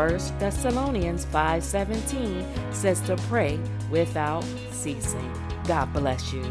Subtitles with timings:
[0.00, 5.30] 1 Thessalonians 5:17 says to pray without ceasing.
[5.68, 6.42] God bless you.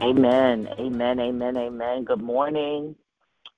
[0.00, 0.70] Amen.
[0.78, 1.20] Amen.
[1.20, 1.56] Amen.
[1.58, 2.04] Amen.
[2.04, 2.96] Good morning.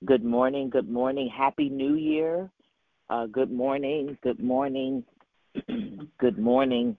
[0.03, 0.69] Good morning.
[0.69, 1.29] Good morning.
[1.29, 2.51] Happy New Year.
[3.09, 4.17] Uh, good morning.
[4.21, 5.05] Good morning.
[6.19, 6.97] good morning.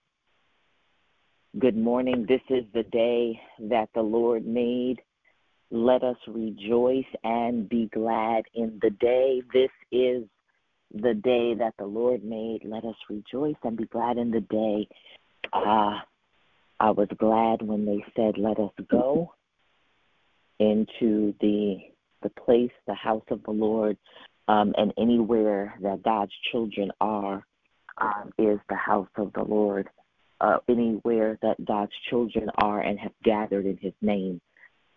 [1.58, 2.24] Good morning.
[2.26, 5.02] This is the day that the Lord made.
[5.70, 9.42] Let us rejoice and be glad in the day.
[9.52, 10.24] This is
[10.92, 12.60] the day that the Lord made.
[12.64, 14.88] Let us rejoice and be glad in the day.
[15.52, 16.00] Uh,
[16.80, 19.34] I was glad when they said, "Let us go
[20.58, 21.78] into the
[22.22, 23.98] the place, the house of the Lord,
[24.48, 27.44] um, and anywhere that God's children are
[27.98, 29.88] um, is the house of the Lord.
[30.40, 34.40] Uh, anywhere that God's children are and have gathered in His name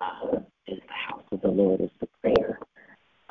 [0.01, 2.59] uh, is the house of the Lord, is the prayer,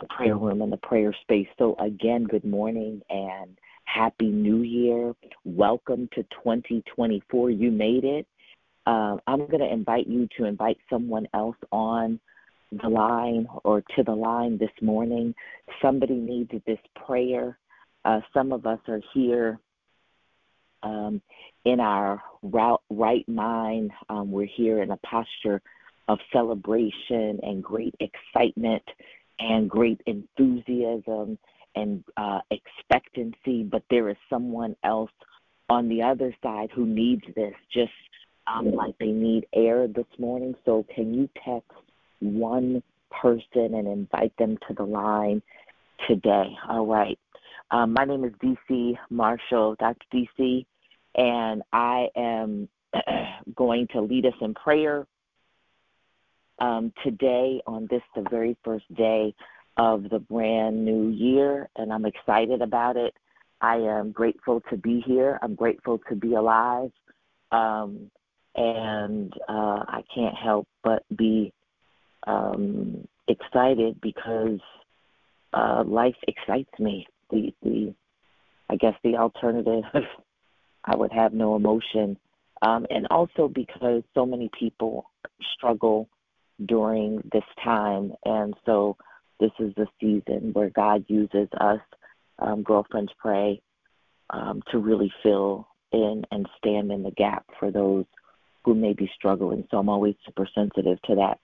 [0.00, 1.48] the prayer room, and the prayer space.
[1.58, 5.14] So again, good morning and happy New Year.
[5.44, 7.50] Welcome to 2024.
[7.50, 8.26] You made it.
[8.86, 12.20] Uh, I'm going to invite you to invite someone else on
[12.82, 15.34] the line or to the line this morning.
[15.82, 17.58] Somebody needs this prayer.
[18.04, 19.58] Uh, some of us are here
[20.82, 21.20] um,
[21.64, 22.22] in our
[22.90, 23.90] right mind.
[24.08, 25.60] Um, we're here in a posture
[26.08, 28.82] of celebration and great excitement
[29.38, 31.38] and great enthusiasm
[31.74, 35.10] and uh, expectancy, but there is someone else
[35.68, 37.90] on the other side who needs this just
[38.46, 40.54] um, like they need air this morning.
[40.64, 41.70] So, can you text
[42.20, 45.42] one person and invite them to the line
[46.08, 46.56] today?
[46.68, 47.18] All right.
[47.70, 48.96] Um, my name is Dee C.
[49.10, 50.06] Marshall, Dr.
[50.12, 50.66] Dee C.,
[51.16, 52.68] and I am
[53.56, 55.06] going to lead us in prayer
[56.58, 59.34] um, today on this, the very first day
[59.76, 63.14] of the brand new year, and I'm excited about it.
[63.60, 65.38] I am grateful to be here.
[65.42, 66.90] I'm grateful to be alive.
[67.52, 68.10] Um,
[68.54, 71.52] and uh, I can't help but be
[72.26, 74.60] um, excited because
[75.52, 77.06] uh, life excites me.
[77.30, 77.94] The, the,
[78.70, 79.84] I guess the alternative,
[80.84, 82.16] I would have no emotion.
[82.62, 85.10] Um, and also because so many people
[85.54, 86.08] struggle
[86.64, 88.12] during this time.
[88.24, 88.96] And so
[89.40, 91.80] this is the season where God uses us,
[92.38, 93.60] um, Girlfriends Pray,
[94.30, 98.04] um, to really fill in and stand in the gap for those
[98.64, 99.66] who may be struggling.
[99.70, 101.38] So I'm always super sensitive to that.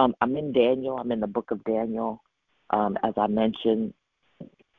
[0.00, 0.96] Um, I'm in Daniel.
[0.96, 2.22] I'm in the book of Daniel.
[2.70, 3.92] Um, as I mentioned,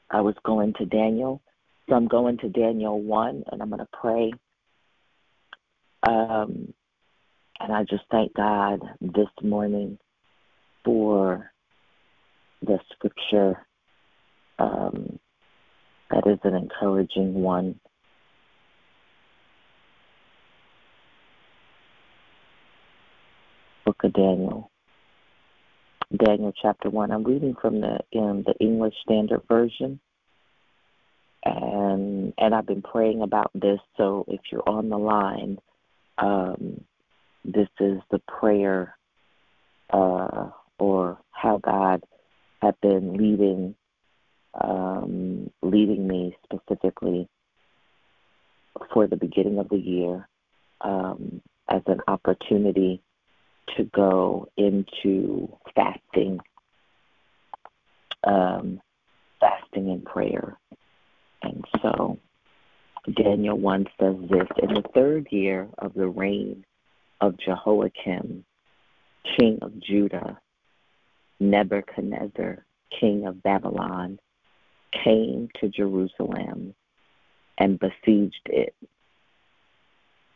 [0.10, 1.42] I was going to Daniel.
[1.88, 4.32] So I'm going to Daniel 1, and I'm going to pray.
[6.08, 6.74] Um,
[7.63, 9.97] and I just thank God this morning
[10.84, 11.50] for
[12.62, 13.66] the scripture
[14.59, 15.18] um,
[16.12, 17.79] that is an encouraging one.
[23.85, 24.70] Book of Daniel.
[26.26, 27.11] Daniel chapter 1.
[27.11, 30.02] I'm reading from the in the English Standard Version.
[31.46, 35.59] And and I've been praying about this, so if you're on the line,
[36.17, 36.85] um,
[37.45, 38.95] this is the prayer
[39.91, 40.49] uh,
[40.79, 42.03] or how God
[42.61, 43.75] had been leading
[44.59, 47.28] um, leading me specifically
[48.93, 50.28] for the beginning of the year
[50.81, 53.01] um, as an opportunity
[53.75, 56.40] to go into fasting,
[58.23, 58.79] um,
[59.40, 60.57] fasting and prayer.
[61.41, 62.19] And so
[63.11, 66.63] Daniel 1 says this In the third year of the reign
[67.23, 68.43] of Jehoiakim,
[69.40, 70.41] king of Judah,
[71.40, 72.66] Nebuchadnezzar,
[72.99, 74.20] king of Babylon,
[74.91, 76.75] came to Jerusalem
[77.58, 78.75] and besieged it.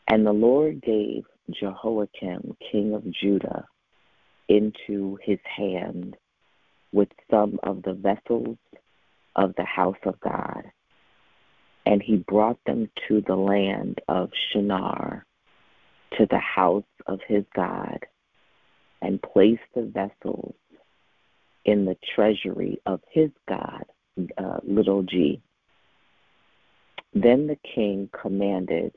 [0.07, 3.65] And the Lord gave Jehoiakim, king of Judah,
[4.47, 6.15] into his hand
[6.93, 8.57] with some of the vessels
[9.35, 10.63] of the house of God.
[11.85, 15.26] And he brought them to the land of Shinar,
[16.17, 17.99] to the house of his God,
[19.01, 20.55] and placed the vessels
[21.65, 23.83] in the treasury of his God,
[24.37, 25.41] uh, little g.
[27.13, 28.93] Then the king commanded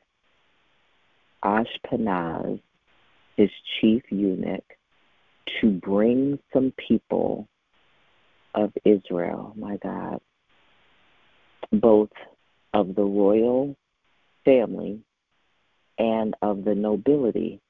[1.44, 2.60] Ashpenaz,
[3.36, 4.64] his chief eunuch,
[5.60, 7.48] to bring some people
[8.54, 10.20] of Israel, my God,
[11.72, 12.10] both
[12.72, 13.76] of the royal
[14.44, 15.00] family
[16.00, 17.60] and of the nobility,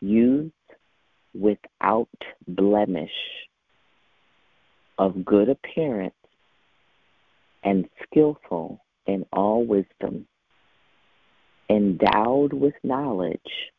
[0.00, 0.52] youths
[1.32, 2.08] without
[2.48, 3.12] blemish,
[4.98, 6.14] of good appearance,
[7.62, 10.26] and skillful in all wisdom,
[11.70, 13.70] endowed with knowledge,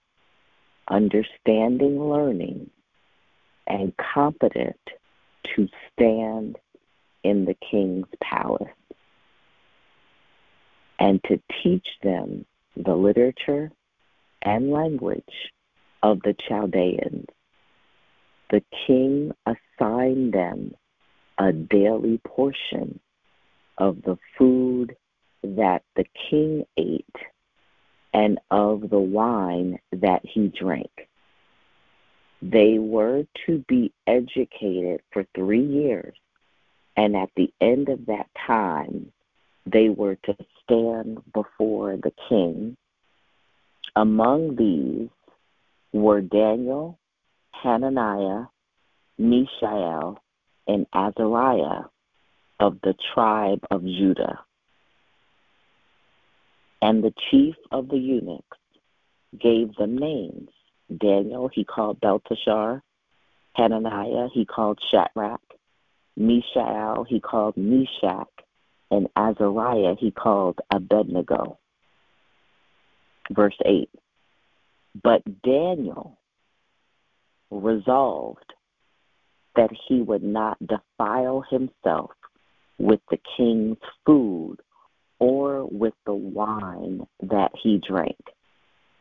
[0.87, 2.69] understanding learning,
[3.67, 4.79] and competent
[5.53, 6.57] to stand
[7.25, 8.69] in the king's palace,
[10.97, 13.71] and to teach them the literature
[14.41, 15.51] and language
[16.01, 17.27] of the Chaldeans.
[18.49, 20.75] The king assigned them
[21.37, 22.99] a daily portion
[23.77, 24.95] of the food
[25.43, 27.05] that the king ate
[28.13, 31.09] and of the wine that he drank.
[32.41, 36.15] They were to be educated for three years,
[36.95, 39.11] and at the end of that time,
[39.65, 42.77] they were to stand before the king.
[43.95, 45.09] Among these
[45.91, 46.97] were Daniel,
[47.51, 48.45] Hananiah,
[49.17, 50.19] Mishael,
[50.67, 51.83] and Azariah
[52.59, 54.39] of the tribe of Judah.
[56.81, 58.57] And the chief of the eunuchs
[59.39, 60.49] gave them names.
[60.97, 62.83] Daniel he called Belteshazzar,
[63.53, 65.41] Hananiah he called Shadrach,
[66.17, 68.32] Mishael he called Meshach,
[68.93, 71.57] and Azariah he called Abednego.
[73.31, 73.89] Verse 8
[75.01, 76.19] But Daniel
[77.49, 78.53] resolved
[79.55, 82.11] that he would not defile himself
[82.77, 84.57] with the king's food
[85.17, 88.19] or with the wine that he drank.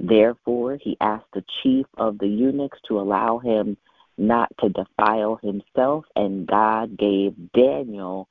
[0.00, 3.77] Therefore, he asked the chief of the eunuchs to allow him
[4.17, 8.29] not to defile himself, and God gave Daniel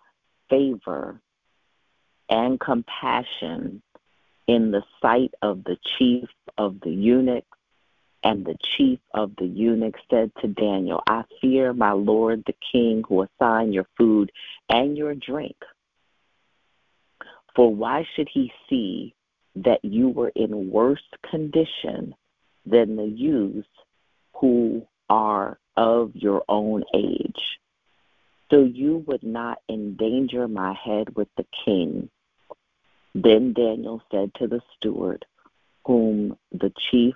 [0.50, 1.22] favor
[2.32, 3.84] and compassion
[4.48, 7.46] in the sight of the chief of the eunuchs.
[8.24, 13.04] And the chief of the eunuchs said to Daniel, I fear my lord the king
[13.08, 14.32] who assigned your food
[14.70, 15.56] and your drink.
[17.56, 19.14] For why should he see
[19.56, 22.16] that you were in worse condition
[22.66, 23.68] than the youths
[24.36, 27.60] who are of your own age?
[28.52, 32.10] So you would not endanger my head with the king.
[33.14, 35.26] Then Daniel said to the steward,
[35.86, 37.16] whom the chief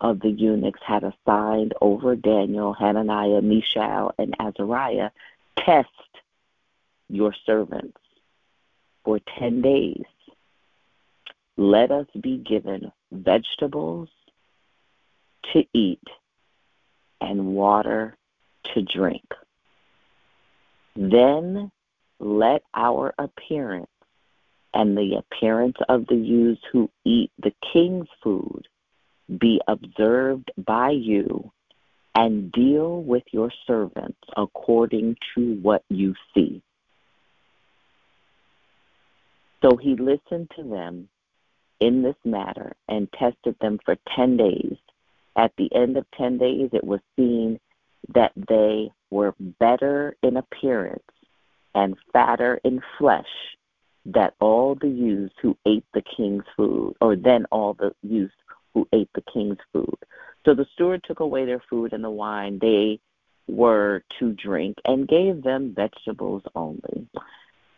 [0.00, 5.10] of the eunuchs had assigned over Daniel, Hananiah, Mishael, and Azariah,
[5.56, 5.88] test
[7.08, 7.98] your servants
[9.04, 10.04] for 10 days.
[11.56, 14.08] Let us be given vegetables
[15.52, 16.06] to eat
[17.20, 18.16] and water
[18.74, 19.24] to drink.
[20.94, 21.70] Then
[22.20, 23.88] let our appearance
[24.74, 28.68] and the appearance of the youths who eat the king's food
[29.38, 31.50] be observed by you
[32.14, 36.62] and deal with your servants according to what you see.
[39.62, 41.08] So he listened to them
[41.80, 44.76] in this matter and tested them for 10 days.
[45.36, 47.60] At the end of 10 days, it was seen
[48.14, 51.02] that they were better in appearance
[51.74, 53.26] and fatter in flesh
[54.04, 58.34] than all the youths who ate the king's food, or then all the youths
[58.74, 59.96] who ate the king's food.
[60.44, 63.00] So the steward took away their food and the wine they
[63.48, 67.08] were to drink and gave them vegetables only.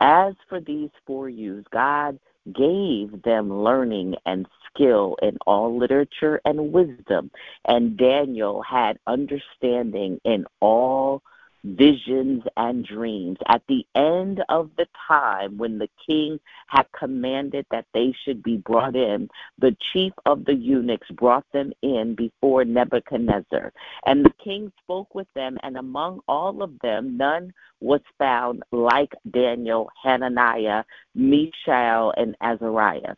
[0.01, 6.73] As for these four youths, God gave them learning and skill in all literature and
[6.73, 7.31] wisdom,
[7.67, 11.23] and Daniel had understanding in all
[11.65, 13.39] visions and dreams.
[13.49, 18.57] At the end of the time, when the king had commanded that they should be
[18.59, 23.73] brought in, the chief of the eunuchs brought them in before Nebuchadnezzar.
[24.07, 29.13] And the king spoke with them, and among all of them, none was found like
[29.31, 33.15] Daniel, Hananiah, Mishael, and Azariah.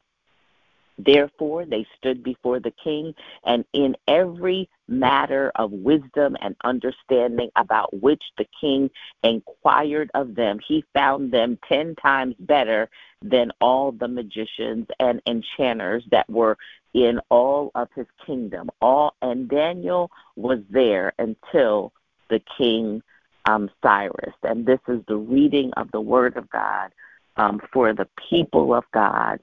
[1.04, 7.92] Therefore, they stood before the king, and in every matter of wisdom and understanding about
[8.02, 8.90] which the king
[9.22, 12.88] inquired of them, he found them ten times better
[13.22, 16.56] than all the magicians and enchanters that were
[16.94, 18.70] in all of his kingdom.
[18.80, 21.92] All and Daniel was there until
[22.28, 23.02] the king
[23.46, 24.34] um, Cyrus.
[24.42, 26.92] And this is the reading of the word of God
[27.36, 29.40] um, for the people of God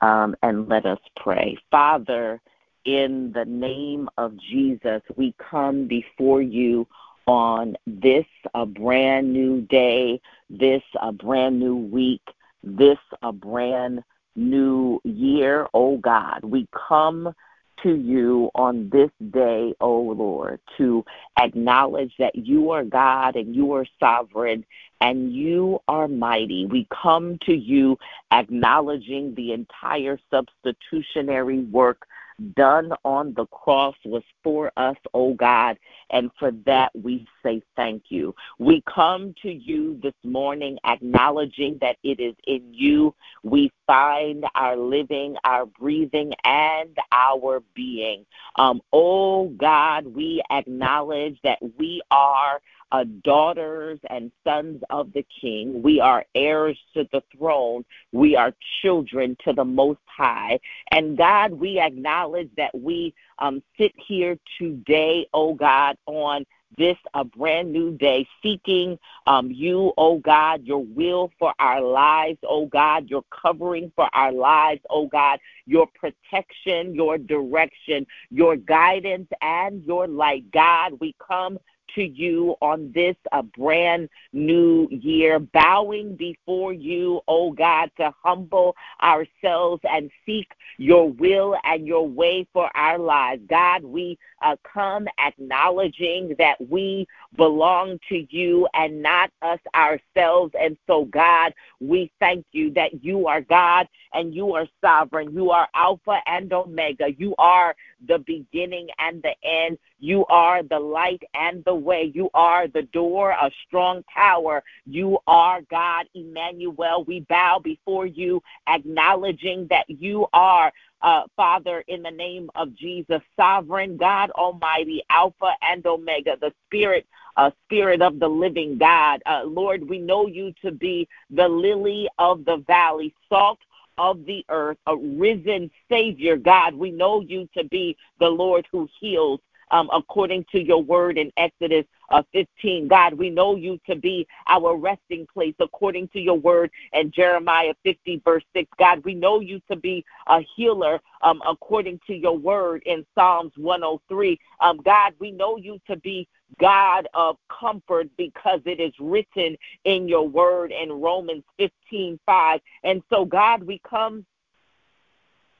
[0.00, 1.56] um, and let us pray.
[1.70, 2.40] Father,
[2.84, 6.86] in the name of Jesus, we come before you
[7.26, 8.24] on this
[8.54, 12.22] a brand new day, this a brand new week,
[12.62, 14.02] this a brand
[14.34, 16.40] new year, oh God.
[16.42, 17.34] We come
[17.82, 21.04] to you on this day, O oh Lord, to
[21.38, 24.64] acknowledge that you are God and you are sovereign
[25.00, 26.66] and you are mighty.
[26.66, 27.96] We come to you
[28.32, 32.06] acknowledging the entire substitutionary work
[32.54, 35.78] done on the cross was for us, oh God,
[36.10, 38.34] and for that we say thank you.
[38.58, 44.76] We come to you this morning acknowledging that it is in you we find our
[44.76, 48.26] living, our breathing, and our being.
[48.56, 52.60] Um, oh God, we acknowledge that we are
[52.92, 55.82] uh, daughters and sons of the King.
[55.82, 57.84] We are heirs to the throne.
[58.12, 60.60] We are children to the Most High.
[60.90, 66.44] And God, we acknowledge that we um, sit here today, oh God, on
[66.76, 72.38] this a brand new day, seeking um, you, oh God, your will for our lives,
[72.42, 79.28] oh God, your covering for our lives, oh God, your protection, your direction, your guidance,
[79.40, 80.50] and your light.
[80.50, 81.58] God, we come
[81.94, 88.74] to you on this a brand new year, bowing before you, oh God, to humble
[89.02, 93.42] ourselves and seek your will and your way for our lives.
[93.48, 100.52] God, we uh, come acknowledging that we belong to you and not us ourselves.
[100.58, 105.32] And so, God, we thank you that you are God and you are sovereign.
[105.32, 107.06] You are Alpha and Omega.
[107.16, 107.74] You are
[108.06, 109.78] the beginning and the end.
[109.98, 112.10] You are the light and the way.
[112.14, 114.62] You are the door, a strong tower.
[114.86, 117.04] You are God, Emmanuel.
[117.04, 123.20] We bow before you, acknowledging that you are uh, Father, in the name of Jesus,
[123.36, 127.06] sovereign God Almighty, Alpha and Omega, the Spirit,
[127.36, 129.22] uh, Spirit of the living God.
[129.26, 133.58] Uh, Lord, we know you to be the lily of the valley, salt
[133.96, 136.74] of the earth, a risen Savior, God.
[136.74, 139.40] We know you to be the Lord who heals.
[139.70, 142.88] Um, according to your word in Exodus uh, 15.
[142.88, 147.74] God, we know you to be our resting place according to your word in Jeremiah
[147.84, 148.70] 50, verse 6.
[148.78, 153.52] God, we know you to be a healer um, according to your word in Psalms
[153.56, 154.38] 103.
[154.60, 156.26] Um, God, we know you to be
[156.58, 162.60] God of comfort because it is written in your word in Romans 15, 5.
[162.84, 164.24] And so, God, we come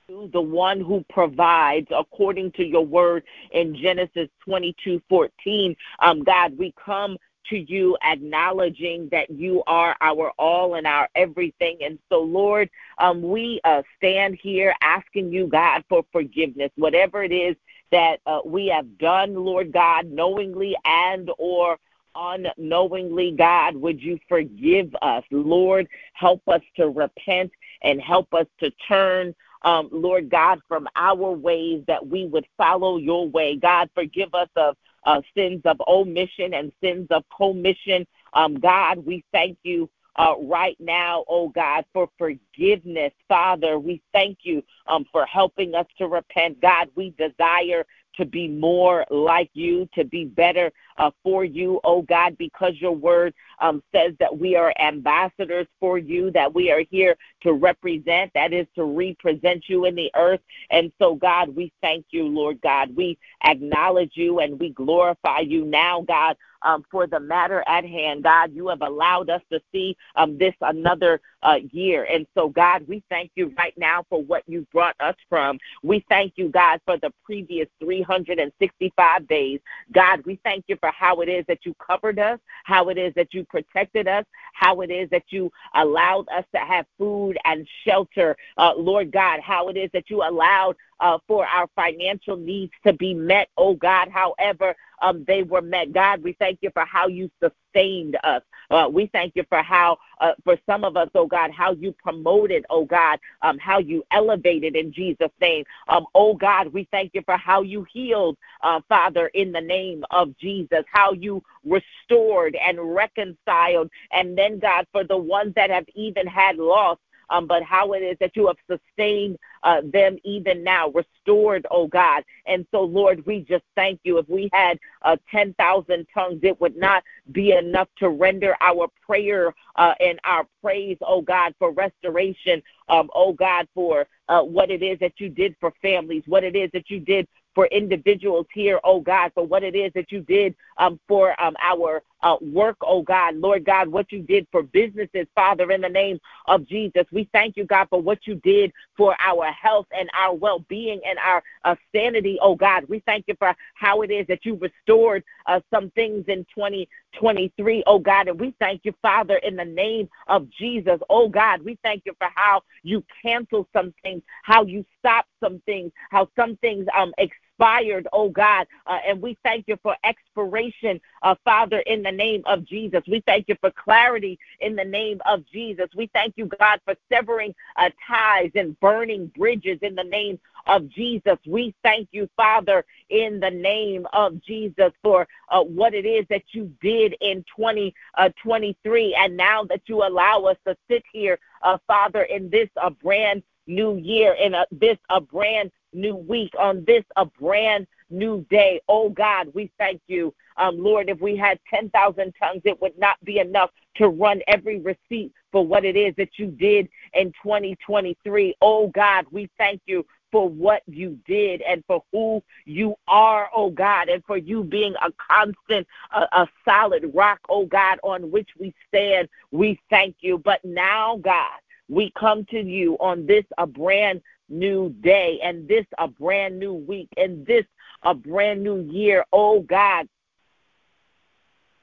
[0.08, 5.76] the one who provides according to your word in Genesis 22 14.
[5.98, 7.18] Um, God, we come
[7.50, 11.78] to you acknowledging that you are our all and our everything.
[11.82, 17.32] And so, Lord, um, we uh, stand here asking you, God, for forgiveness, whatever it
[17.32, 17.56] is
[17.90, 21.78] that uh, we have done, Lord God, knowingly and or
[22.14, 25.24] unknowingly, God, would you forgive us?
[25.30, 31.32] Lord, help us to repent and help us to turn um, Lord God, from our
[31.32, 33.56] ways that we would follow your way.
[33.56, 38.06] God, forgive us of uh, sins of omission and sins of commission.
[38.34, 43.12] Um, God, we thank you uh, right now, oh God, for forgiveness.
[43.28, 46.60] Father, we thank you um, for helping us to repent.
[46.60, 47.86] God, we desire
[48.18, 52.92] to be more like you, to be better uh, for you, oh God, because your
[52.92, 58.30] word um, says that we are ambassadors for you, that we are here to represent,
[58.34, 60.40] that is to represent you in the earth.
[60.70, 62.94] And so, God, we thank you, Lord God.
[62.94, 68.24] We acknowledge you and we glorify you now, God, um, for the matter at hand.
[68.24, 72.04] God, you have allowed us to see um, this another uh, year.
[72.04, 75.58] And so, God, we thank you right now for what you brought us from.
[75.82, 79.60] We thank you, God, for the previous 365 days.
[79.92, 83.12] God, we thank you for how it is that you covered us, how it is
[83.14, 87.66] that you protected us, how it is that you allowed us to have food and
[87.84, 88.36] shelter.
[88.56, 92.92] Uh, Lord God, how it is that you allowed uh, for our financial needs to
[92.92, 95.92] be met, oh God, however um, they were met.
[95.92, 98.42] God, we thank you for how you sustained us.
[98.70, 101.92] Uh, we thank you for how, uh, for some of us, oh God, how you
[101.92, 105.64] promoted, oh God, um, how you elevated in Jesus' name.
[105.88, 110.04] Um, oh God, we thank you for how you healed, uh, Father, in the name
[110.10, 113.90] of Jesus, how you restored and reconciled.
[114.12, 116.98] And then, God, for the ones that have even had loss,
[117.30, 121.86] um, but how it is that you have sustained uh, them even now, restored, oh
[121.86, 122.24] God.
[122.46, 124.18] And so, Lord, we just thank you.
[124.18, 129.54] If we had uh, 10,000 tongues, it would not be enough to render our prayer
[129.76, 134.82] uh, and our praise, oh God, for restoration, um, oh God, for uh, what it
[134.82, 138.78] is that you did for families, what it is that you did for individuals here,
[138.84, 142.76] oh God, for what it is that you did um, for um, our uh, work,
[142.82, 143.36] oh God.
[143.36, 147.04] Lord God, what you did for businesses, Father, in the name of Jesus.
[147.12, 151.00] We thank you, God, for what you did for our health and our well being
[151.06, 152.84] and our uh, sanity, oh God.
[152.88, 157.84] We thank you for how it is that you restored uh, some things in 2023,
[157.86, 158.28] oh God.
[158.28, 161.62] And we thank you, Father, in the name of Jesus, oh God.
[161.62, 166.28] We thank you for how you canceled some things, how you stopped some things, how
[166.36, 167.12] some things um,
[167.58, 168.66] expired, oh God.
[168.86, 173.02] Uh, and we thank you for expiration, uh, Father, in the name of Jesus.
[173.08, 175.88] We thank you for clarity in the name of Jesus.
[175.96, 180.88] We thank you, God, for severing uh, ties and burning bridges in the name of
[180.88, 181.38] Jesus.
[181.46, 186.42] We thank you, Father, in the name of Jesus for uh, what it is that
[186.52, 189.14] you did in 2023.
[189.14, 192.90] Uh, and now that you allow us to sit here, uh, Father, in this a
[192.90, 198.44] brand new year, in a, this a brand new week, on this a brand new
[198.50, 198.80] day.
[198.88, 200.34] Oh God, we thank you.
[200.56, 204.80] Um, Lord, if we had 10,000 tongues, it would not be enough to run every
[204.80, 208.56] receipt for what it is that you did in 2023.
[208.60, 213.70] Oh God, we thank you for what you did and for who you are, oh
[213.70, 218.50] God, and for you being a constant, a, a solid rock, oh God, on which
[218.58, 219.28] we stand.
[219.50, 220.38] We thank you.
[220.38, 225.86] But now, God, we come to you on this a brand new day and this
[225.98, 227.64] a brand new week and this
[228.02, 230.08] a brand new year, oh God,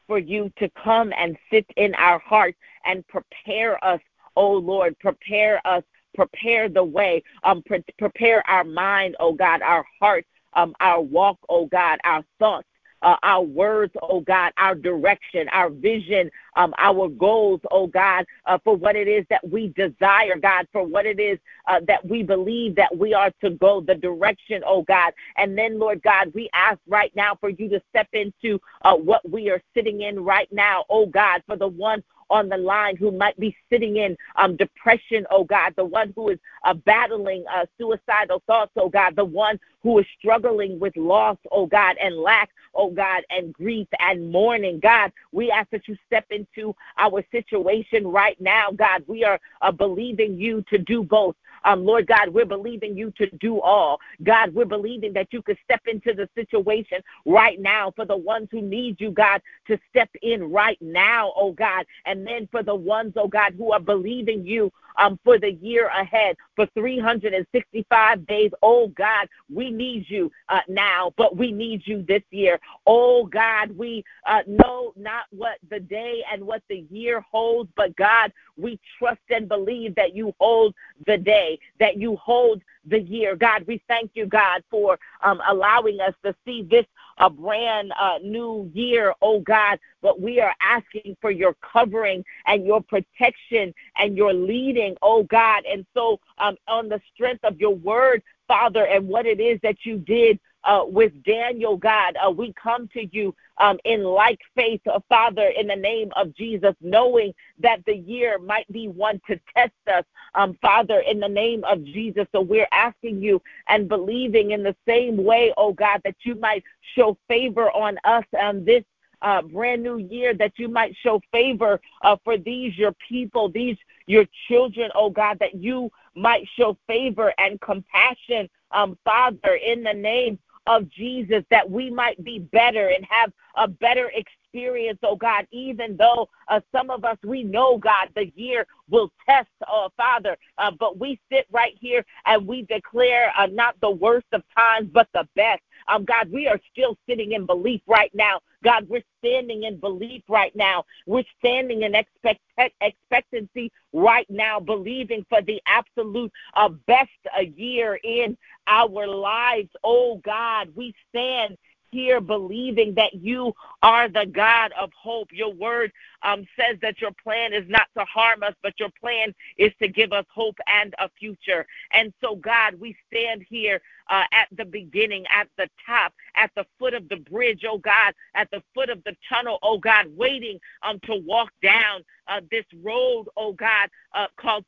[0.07, 3.99] for you to come and sit in our hearts and prepare us,
[4.35, 9.85] oh Lord, prepare us, prepare the way, um, pre- prepare our mind, oh God, our
[9.99, 12.67] heart, um, our walk, oh God, our thoughts
[13.05, 18.57] uh, our words, oh God, our direction, our vision, um, our goals, oh God, uh,
[18.63, 21.37] for what it is that we desire, God, for what it is
[21.67, 25.13] uh, that we believe that we are to go, the direction, oh God.
[25.37, 29.29] And then, Lord God, we ask right now for you to step into uh, what
[29.29, 33.11] we are sitting in right now, oh God, for the one on the line who
[33.11, 37.65] might be sitting in um, depression, oh God, the one who is uh, battling uh,
[37.77, 42.49] suicidal thoughts, oh God, the one who is struggling with loss, oh God, and lack,
[42.73, 44.79] oh God, and grief and mourning.
[44.79, 49.03] God, we ask that you step into our situation right now, God.
[49.07, 51.35] We are uh, believing you to do both.
[51.65, 53.99] Um, Lord God, we're believing you to do all.
[54.23, 58.47] God, we're believing that you could step into the situation right now for the ones
[58.51, 61.85] who need you, God, to step in right now, oh God.
[62.05, 65.87] And then for the ones, oh God, who are believing you um, for the year
[65.87, 68.51] ahead, for 365 days.
[68.61, 72.59] Oh God, we need you uh, now, but we need you this year.
[72.85, 77.95] Oh God, we uh, know not what the day and what the year holds, but
[77.95, 80.73] God, we trust and believe that you hold
[81.07, 83.35] the day, that you hold the year.
[83.35, 86.85] God, we thank you, God, for um, allowing us to see this
[87.17, 89.79] a brand uh, new year, oh God.
[90.01, 95.63] But we are asking for your covering and your protection and your leading, oh God.
[95.65, 99.85] And so, um, on the strength of your word, Father, and what it is that
[99.85, 102.17] you did uh, with Daniel, God.
[102.25, 106.35] Uh, we come to you um, in like faith, uh, Father, in the name of
[106.35, 111.29] Jesus, knowing that the year might be one to test us, um, Father, in the
[111.29, 112.27] name of Jesus.
[112.31, 116.63] So we're asking you and believing in the same way, oh God, that you might
[116.95, 118.83] show favor on us on this
[119.21, 123.77] uh, brand new year that you might show favor uh, for these your people, these
[124.07, 129.93] your children, oh God, that you might show favor and compassion, um, Father, in the
[129.93, 135.47] name of Jesus, that we might be better and have a better experience, oh God,
[135.51, 140.37] even though uh, some of us, we know, God, the year will test, oh Father,
[140.57, 144.89] uh, but we sit right here and we declare uh, not the worst of times,
[144.93, 145.61] but the best.
[145.87, 148.39] Um, God, we are still sitting in belief right now.
[148.65, 150.83] God, we're standing in belief right now.
[151.05, 152.41] We're standing in expect-
[152.81, 158.35] expectancy right now, believing for the absolute uh, best uh, year in
[158.67, 159.69] our lives.
[159.83, 161.57] Oh, God, we stand
[161.95, 165.29] here believing that you are the God of hope.
[165.31, 169.33] Your word um, says that your plan is not to harm us, but your plan
[169.57, 171.65] is to give us hope and a future.
[171.93, 173.79] And so, God, we stand here
[174.09, 178.13] uh, at the beginning, at the top, at the foot of the bridge, oh God,
[178.35, 182.65] at the foot of the tunnel, oh God, waiting um, to walk down uh, this
[182.83, 184.65] road, oh God, uh, called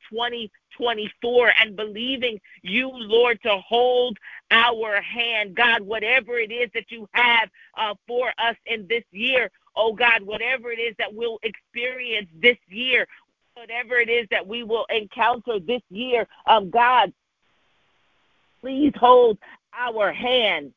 [0.78, 4.18] 2024, and believing you, Lord, to hold
[4.50, 5.54] our hand.
[5.54, 10.22] God, whatever it is that you have uh, for us in this year, oh God,
[10.22, 13.06] whatever it is that we'll experience this year,
[13.54, 17.12] whatever it is that we will encounter this year, um, God,
[18.60, 19.38] please hold
[19.72, 20.72] our hand.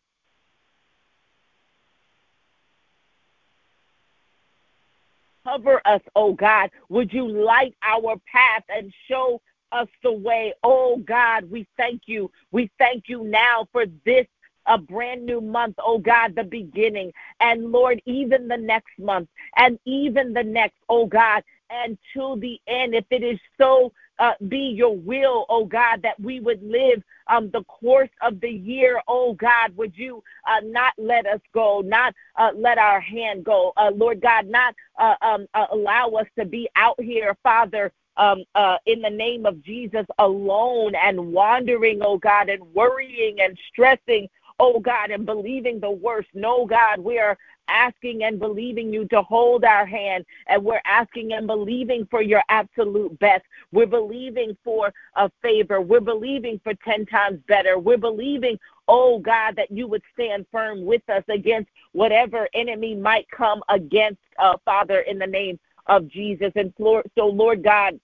[5.43, 6.69] Cover us, oh God.
[6.89, 10.53] Would you light our path and show us the way?
[10.63, 12.31] Oh God, we thank you.
[12.51, 14.27] We thank you now for this
[14.67, 17.11] a brand new month, oh God, the beginning.
[17.39, 22.59] And Lord, even the next month and even the next, oh God, and to the
[22.67, 27.01] end, if it is so uh, be your will, oh God, that we would live
[27.27, 31.81] um, the course of the year, oh God, would you uh, not let us go,
[31.83, 36.27] not uh, let our hand go, uh, Lord God, not uh, um, uh, allow us
[36.37, 42.01] to be out here, Father, um, uh, in the name of Jesus alone and wandering,
[42.03, 44.27] oh God, and worrying and stressing,
[44.59, 46.29] oh God, and believing the worst.
[46.33, 51.33] No, God, we are asking and believing you to hold our hand, and we're asking
[51.33, 53.43] and believing for your absolute best.
[53.71, 55.81] We're believing for a favor.
[55.81, 57.79] We're believing for 10 times better.
[57.79, 63.29] We're believing, oh God, that you would stand firm with us against whatever enemy might
[63.31, 66.51] come against, uh, Father, in the name of Jesus.
[66.55, 67.99] And so, Lord God,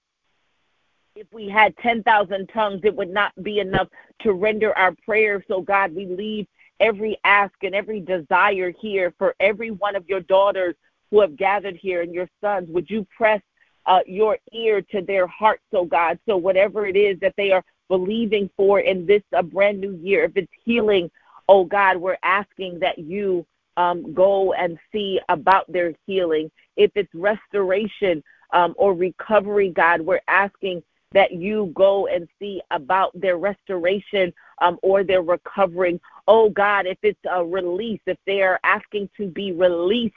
[1.15, 3.87] if we had 10,000 tongues, it would not be enough
[4.21, 5.43] to render our prayer.
[5.47, 6.47] So, God, we leave
[6.79, 10.75] every ask and every desire here for every one of your daughters
[11.09, 12.69] who have gathered here and your sons.
[12.69, 13.41] Would you press
[13.85, 16.19] uh, your ear to their hearts, oh God?
[16.27, 20.25] So, whatever it is that they are believing for in this a brand new year,
[20.25, 21.09] if it's healing,
[21.49, 23.45] oh God, we're asking that you
[23.77, 26.51] um, go and see about their healing.
[26.75, 33.11] If it's restoration um, or recovery, God, we're asking that you go and see about
[33.19, 35.99] their restoration um, or their recovering.
[36.27, 40.15] Oh God, if it's a release, if they are asking to be released,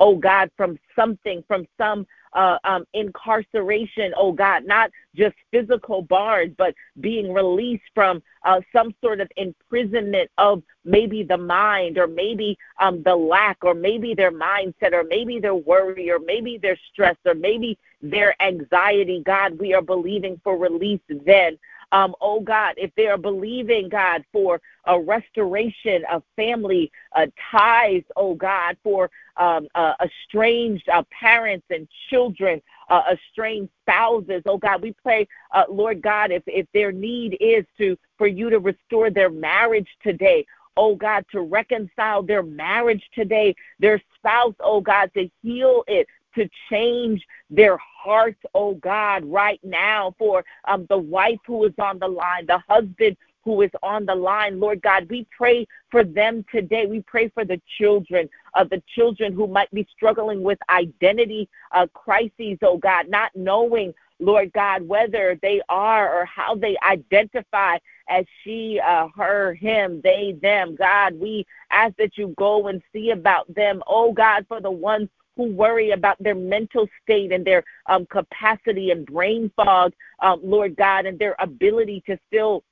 [0.00, 6.50] oh God, from something, from some uh, um, incarceration, oh God, not just physical bars,
[6.56, 12.58] but being released from uh, some sort of imprisonment of maybe the mind or maybe
[12.80, 17.16] um, the lack or maybe their mindset or maybe their worry or maybe their stress
[17.24, 19.22] or maybe their anxiety.
[19.24, 21.58] God, we are believing for release then.
[21.92, 28.02] Um, oh God, if they are believing, God, for a restoration of family uh, ties,
[28.16, 34.82] oh God, for um, uh, estranged uh, parents and children, uh, estranged spouses, oh God,
[34.82, 39.10] we pray, uh, Lord God, if, if their need is to for you to restore
[39.10, 40.44] their marriage today,
[40.76, 46.48] oh God, to reconcile their marriage today, their spouse, oh God, to heal it, to
[46.70, 52.08] change their hearts, oh God, right now for um, the wife who is on the
[52.08, 54.60] line, the husband who is on the line.
[54.60, 56.86] Lord God, we pray for them today.
[56.86, 61.48] We pray for the children, of uh, the children who might be struggling with identity
[61.72, 67.78] uh, crises, oh God, not knowing, Lord God, whether they are or how they identify
[68.08, 70.76] as she, uh, her, him, they, them.
[70.76, 75.08] God, we ask that you go and see about them, oh God, for the ones
[75.36, 80.76] who worry about their mental state and their um, capacity and brain fog, um, Lord
[80.76, 82.62] God, and their ability to still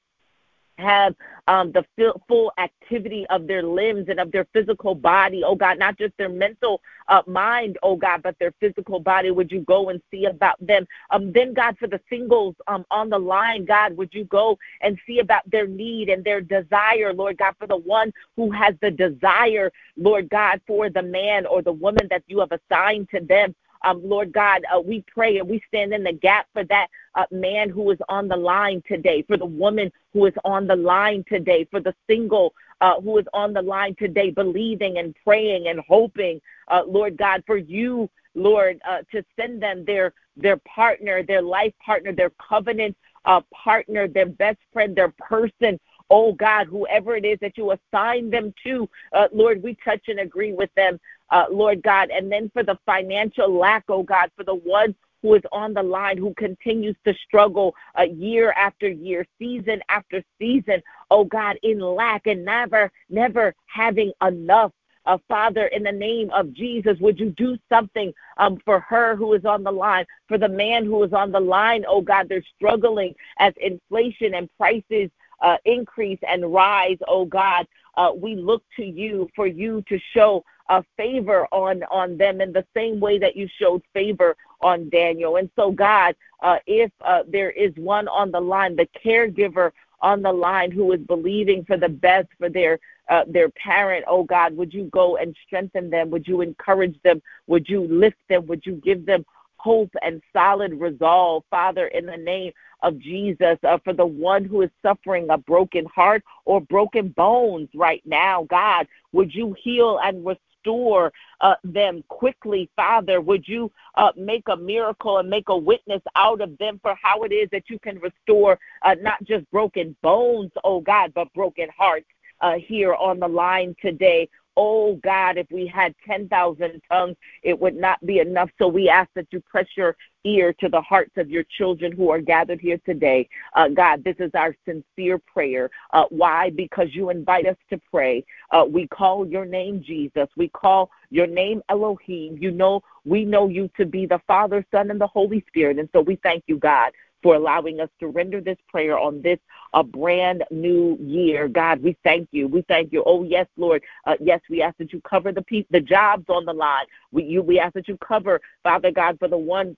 [0.80, 1.14] have
[1.48, 1.84] um, the
[2.28, 6.28] full activity of their limbs and of their physical body, oh God, not just their
[6.28, 9.30] mental uh, mind, oh God, but their physical body.
[9.30, 10.86] Would you go and see about them?
[11.10, 14.98] Um, then, God, for the singles um, on the line, God, would you go and
[15.06, 18.90] see about their need and their desire, Lord God, for the one who has the
[18.90, 23.54] desire, Lord God, for the man or the woman that you have assigned to them.
[23.82, 27.24] Um, Lord God, uh, we pray and we stand in the gap for that uh,
[27.30, 31.24] man who is on the line today, for the woman who is on the line
[31.28, 35.80] today, for the single uh, who is on the line today, believing and praying and
[35.86, 41.42] hoping, uh, Lord God, for you, Lord, uh, to send them their their partner, their
[41.42, 45.78] life partner, their covenant uh, partner, their best friend, their person.
[46.08, 50.20] Oh God, whoever it is that you assign them to, uh, Lord, we touch and
[50.20, 50.98] agree with them,
[51.30, 52.10] uh, Lord God.
[52.10, 55.82] And then for the financial lack, oh God, for the one who is on the
[55.82, 61.78] line, who continues to struggle uh, year after year, season after season, oh God, in
[61.80, 64.72] lack and never, never having enough.
[65.06, 69.32] Uh, Father, in the name of Jesus, would you do something um, for her who
[69.32, 71.84] is on the line, for the man who is on the line?
[71.88, 76.98] Oh God, they're struggling as inflation and prices uh, increase and rise.
[77.08, 77.66] Oh God,
[77.96, 82.52] uh, we look to you for you to show a favor on on them in
[82.52, 85.36] the same way that you showed favor on Daniel.
[85.36, 90.22] And so, God, uh, if uh, there is one on the line, the caregiver on
[90.22, 92.78] the line who is believing for the best for their
[93.08, 96.08] uh, their parent, oh God, would you go and strengthen them?
[96.10, 97.20] Would you encourage them?
[97.48, 98.46] Would you lift them?
[98.46, 102.52] Would you give them hope and solid resolve, Father, in the name
[102.82, 107.68] of Jesus, uh, for the one who is suffering a broken heart or broken bones
[107.74, 110.40] right now, God, would you heal and restore?
[110.60, 113.20] Restore uh, them quickly, Father.
[113.20, 117.22] Would you uh, make a miracle and make a witness out of them for how
[117.22, 121.68] it is that you can restore uh, not just broken bones, oh God, but broken
[121.76, 122.06] hearts
[122.40, 124.28] uh, here on the line today.
[124.56, 128.50] Oh God, if we had 10,000 tongues, it would not be enough.
[128.58, 132.10] So we ask that you press your ear to the hearts of your children who
[132.10, 133.28] are gathered here today.
[133.54, 135.70] Uh, God, this is our sincere prayer.
[135.92, 136.50] Uh, why?
[136.50, 138.24] Because you invite us to pray.
[138.50, 140.28] Uh, we call your name Jesus.
[140.36, 142.36] We call your name Elohim.
[142.40, 145.78] You know, we know you to be the Father, Son, and the Holy Spirit.
[145.78, 149.38] And so we thank you, God for allowing us to render this prayer on this
[149.74, 151.48] a brand new year.
[151.48, 152.48] God, we thank you.
[152.48, 153.02] We thank you.
[153.06, 153.82] Oh yes, Lord.
[154.06, 156.86] Uh, yes, we ask that you cover the pe- the jobs on the line.
[157.12, 159.76] We you we ask that you cover, Father God, for the one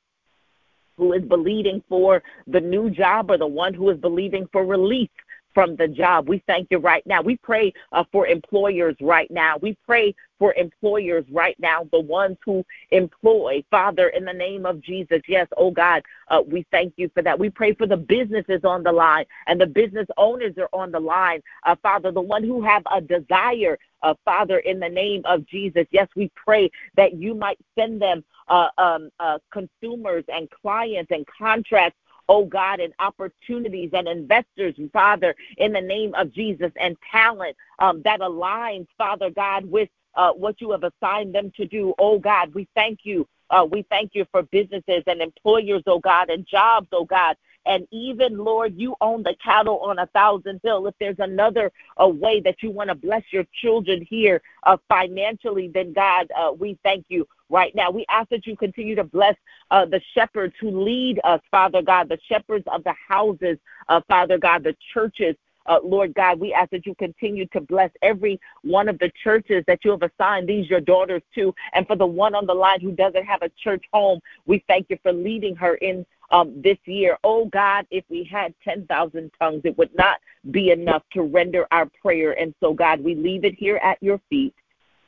[0.96, 5.10] who is believing for the new job or the one who is believing for relief
[5.54, 6.28] from the job.
[6.28, 7.22] We thank you right now.
[7.22, 9.56] We pray uh, for employers right now.
[9.58, 13.62] We pray for employers right now, the ones who employ.
[13.70, 17.38] Father, in the name of Jesus, yes, oh God, uh, we thank you for that.
[17.38, 21.00] We pray for the businesses on the line and the business owners are on the
[21.00, 21.42] line.
[21.64, 25.86] Uh, Father, the one who have a desire, uh, Father, in the name of Jesus,
[25.90, 31.26] yes, we pray that you might send them uh, um, uh, consumers and clients and
[31.26, 31.96] contracts
[32.28, 38.00] oh God, and opportunities and investors, Father, in the name of Jesus, and talent um,
[38.04, 41.94] that aligns, Father God, with uh, what you have assigned them to do.
[41.98, 43.26] Oh God, we thank you.
[43.50, 47.36] Uh, we thank you for businesses and employers, oh God, and jobs, oh God.
[47.66, 50.86] And even, Lord, you own the cattle on a thousand hill.
[50.86, 51.70] If there's another
[52.00, 56.52] uh, way that you want to bless your children here uh, financially, then God, uh,
[56.52, 57.90] we thank you right now.
[57.90, 59.36] We ask that you continue to bless
[59.70, 64.38] uh, the shepherds who lead us, Father God, the shepherds of the houses, uh, Father
[64.38, 65.36] God, the churches.
[65.64, 69.62] Uh, Lord God, we ask that you continue to bless every one of the churches
[69.68, 71.54] that you have assigned these your daughters to.
[71.72, 74.86] And for the one on the line who doesn't have a church home, we thank
[74.90, 77.16] you for leading her in um, this year.
[77.22, 80.18] Oh God, if we had 10,000 tongues, it would not
[80.50, 82.32] be enough to render our prayer.
[82.32, 84.54] And so, God, we leave it here at your feet.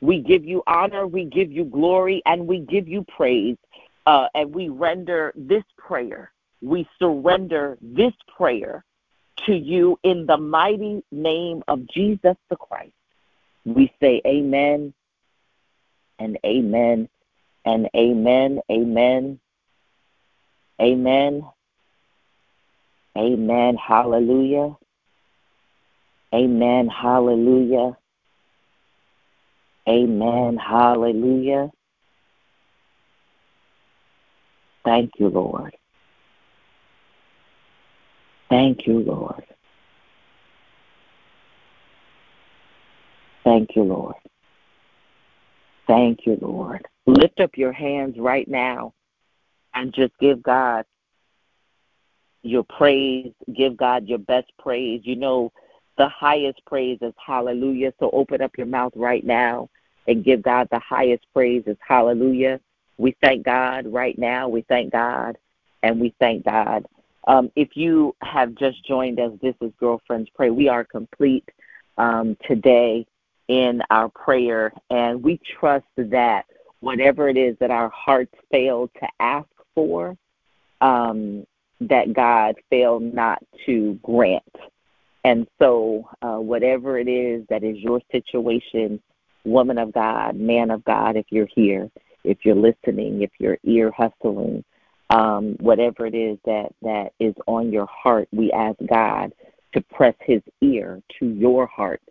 [0.01, 3.57] We give you honor, we give you glory, and we give you praise.
[4.05, 8.85] Uh, and we render this prayer, we surrender this prayer
[9.47, 12.93] to you in the mighty name of Jesus the Christ.
[13.65, 14.93] We say amen
[16.19, 17.09] and amen
[17.65, 19.39] and amen, amen,
[20.81, 21.43] amen,
[23.17, 24.75] amen, hallelujah,
[26.33, 27.97] amen, hallelujah.
[29.87, 30.57] Amen.
[30.57, 31.69] Hallelujah.
[34.83, 35.75] Thank you, Lord.
[38.49, 39.43] Thank you, Lord.
[43.43, 44.15] Thank you, Lord.
[45.87, 46.83] Thank you, Lord.
[47.05, 48.93] Lift up your hands right now
[49.75, 50.85] and just give God
[52.41, 53.33] your praise.
[53.53, 55.01] Give God your best praise.
[55.03, 55.51] You know,
[55.97, 57.93] the highest praise is hallelujah.
[57.99, 59.69] So open up your mouth right now
[60.07, 62.59] and give God the highest praise is hallelujah.
[62.97, 64.47] We thank God right now.
[64.47, 65.37] We thank God
[65.83, 66.85] and we thank God.
[67.27, 70.51] Um, if you have just joined us, this is Girlfriends Pray.
[70.51, 71.47] We are complete
[71.97, 73.05] um, today
[73.47, 76.45] in our prayer, and we trust that
[76.81, 80.17] whatever it is that our hearts fail to ask for,
[80.81, 81.45] um,
[81.81, 84.43] that God failed not to grant.
[85.23, 89.01] And so, uh, whatever it is that is your situation,
[89.43, 91.89] woman of God, man of God, if you're here,
[92.23, 94.63] if you're listening, if you're ear hustling,
[95.09, 99.33] um, whatever it is that, that is on your heart, we ask God
[99.73, 102.01] to press his ear to your heart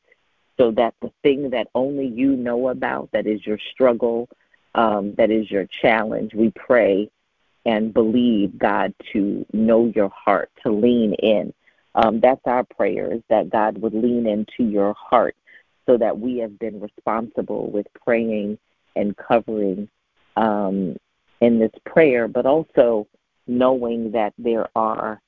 [0.58, 4.28] so that the thing that only you know about, that is your struggle,
[4.74, 7.08] um, that is your challenge, we pray
[7.66, 11.52] and believe God to know your heart, to lean in.
[11.94, 15.36] Um, that's our prayer, is that God would lean into your heart
[15.86, 18.58] so that we have been responsible with praying
[18.96, 19.88] and covering
[20.36, 20.96] um,
[21.40, 23.06] in this prayer, but also
[23.46, 25.20] knowing that there are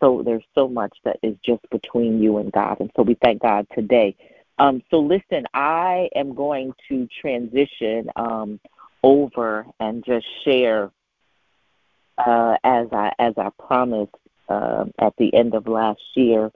[0.00, 3.40] so there's so much that is just between you and God, and so we thank
[3.40, 4.16] God today.
[4.58, 8.60] Um, so listen, I am going to transition um,
[9.02, 10.90] over and just share
[12.18, 14.14] uh, as I as I promised
[14.48, 16.50] uh, at the end of last year.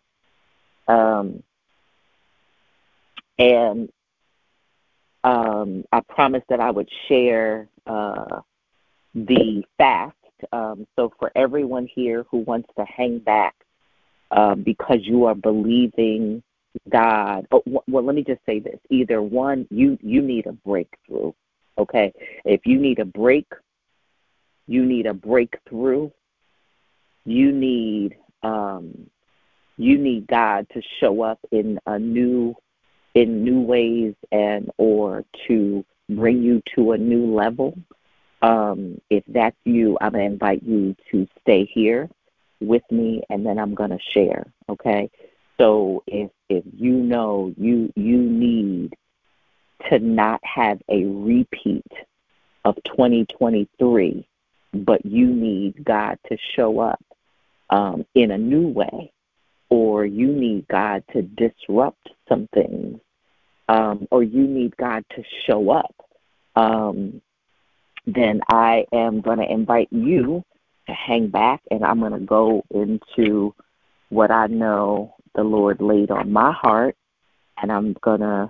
[0.89, 1.43] Um,
[3.39, 3.89] and
[5.25, 8.41] um, I promised that I would share uh,
[9.15, 10.15] the fast.
[10.53, 13.55] Um, so for everyone here who wants to hang back
[14.31, 16.43] uh, because you are believing
[16.91, 21.33] God, oh, well, let me just say this: either one, you you need a breakthrough.
[21.79, 22.13] Okay,
[22.45, 23.47] if you need a break,
[24.67, 26.11] you need a breakthrough.
[27.25, 29.11] You need um,
[29.77, 32.55] you need God to show up in a new
[33.15, 37.77] in new ways and or to bring you to a new level.
[38.43, 42.09] Um, if that's you, I'm going to invite you to stay here
[42.61, 44.47] with me, and then I'm going to share.
[44.69, 45.11] Okay.
[45.59, 48.95] So if if you know you you need
[49.89, 51.87] to not have a repeat
[52.65, 54.27] of 2023,
[54.73, 57.03] but you need God to show up
[57.71, 59.13] um, in a new way,
[59.71, 63.01] or you need God to disrupt some things
[63.69, 65.95] um, or you need God to show up,
[66.55, 67.21] um,
[68.07, 70.45] then I am going to invite you
[70.87, 73.55] to hang back and I'm going to go into
[74.09, 76.97] what I know the Lord laid on my heart,
[77.61, 78.49] and I'm going to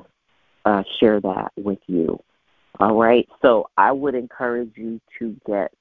[0.64, 2.22] uh, share that with you.
[2.79, 5.72] All right, so I would encourage you to get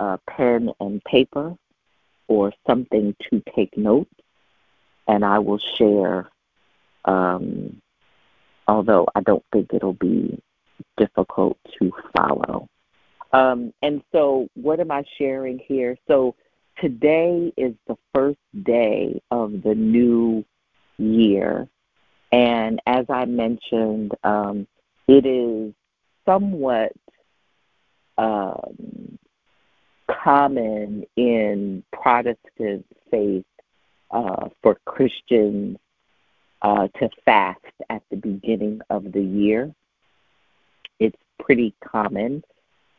[0.00, 1.54] a pen and paper
[2.26, 4.10] or something to take notes,
[5.06, 6.28] and I will share
[7.04, 7.80] um,
[8.70, 10.40] although I don't think it'll be
[10.96, 12.68] difficult to follow.
[13.32, 15.96] Um, and so, what am I sharing here?
[16.08, 16.34] So,
[16.80, 20.44] today is the first day of the new
[20.98, 21.68] year.
[22.32, 24.66] And as I mentioned, um,
[25.08, 25.72] it is
[26.24, 26.92] somewhat
[28.18, 29.18] um,
[30.22, 33.44] common in Protestant faith
[34.10, 35.78] uh, for Christians
[36.62, 39.72] uh, to fast at the beginning of the year.
[40.98, 42.42] It's pretty common.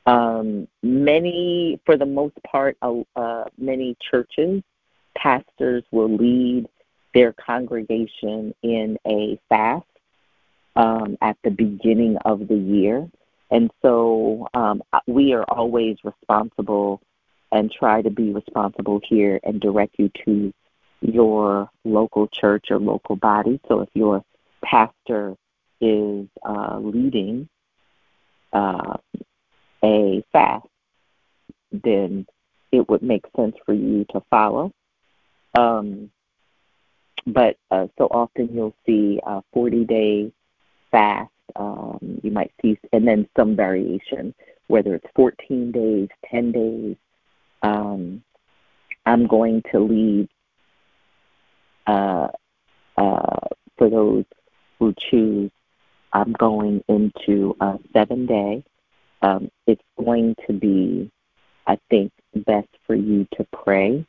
[0.06, 4.64] Um, many, for the most part, uh, many churches,
[5.16, 6.68] pastors will lead
[7.14, 9.86] their congregation in a fast
[10.76, 13.08] um, at the beginning of the year.
[13.52, 17.02] And so um, we are always responsible
[17.52, 20.54] and try to be responsible here and direct you to
[21.02, 23.60] your local church or local body.
[23.68, 24.24] So if your
[24.64, 25.36] pastor
[25.82, 27.50] is uh, leading
[28.54, 28.98] uh,
[29.84, 30.68] a fast,
[31.72, 32.26] then
[32.72, 34.72] it would make sense for you to follow.
[35.58, 36.12] Um,
[37.26, 40.32] but uh, so often you'll see a 40 day
[40.92, 41.32] fast.
[41.56, 44.34] Um, you might see, and then some variation,
[44.68, 46.96] whether it's 14 days, 10 days.
[47.64, 48.24] Um,
[49.06, 50.30] I'm going to lead
[51.88, 52.28] uh,
[52.98, 54.26] uh, for those
[54.80, 55.52] who choose,
[56.14, 58.64] I'm going into a seven day.
[59.22, 61.12] Um, it's going to be,
[61.68, 64.06] I think, best for you to pray.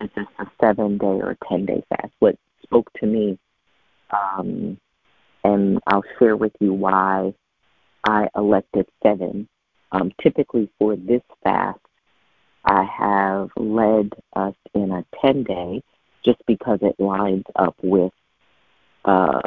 [0.00, 0.08] A
[0.60, 2.12] seven day or a 10 day fast.
[2.20, 3.38] What spoke to me,
[4.10, 4.78] um,
[5.44, 7.34] and I'll share with you why
[8.04, 9.48] I elected seven.
[9.92, 11.80] Um, typically, for this fast,
[12.64, 15.82] I have led us in a 10 day
[16.24, 18.12] just because it lines up with
[19.04, 19.40] uh,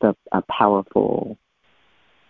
[0.00, 1.36] the a powerful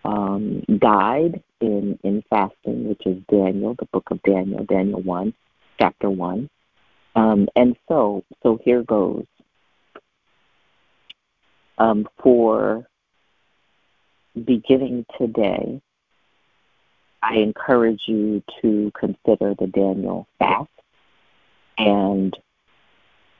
[0.03, 5.33] um, guide in in fasting, which is Daniel, the book of Daniel, Daniel one,
[5.79, 6.49] chapter one,
[7.15, 9.25] um, and so so here goes.
[11.77, 12.87] Um, for
[14.43, 15.81] beginning today,
[17.21, 20.69] I encourage you to consider the Daniel fast
[21.77, 22.35] and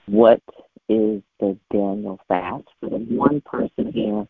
[0.07, 0.41] what
[0.87, 2.65] is the Daniel fast?
[2.79, 4.27] For the one person here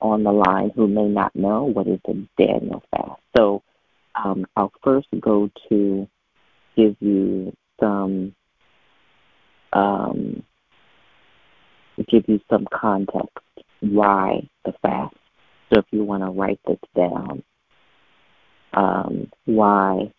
[0.00, 3.20] on the line who may not know what is the Daniel fast.
[3.36, 3.62] So
[4.14, 6.08] um, I'll first go to
[6.76, 8.34] give you some
[9.72, 10.42] um,
[12.08, 13.36] give you some context
[13.80, 15.14] why the fast.
[15.70, 17.42] So if you want to write this down,
[18.72, 20.12] um, why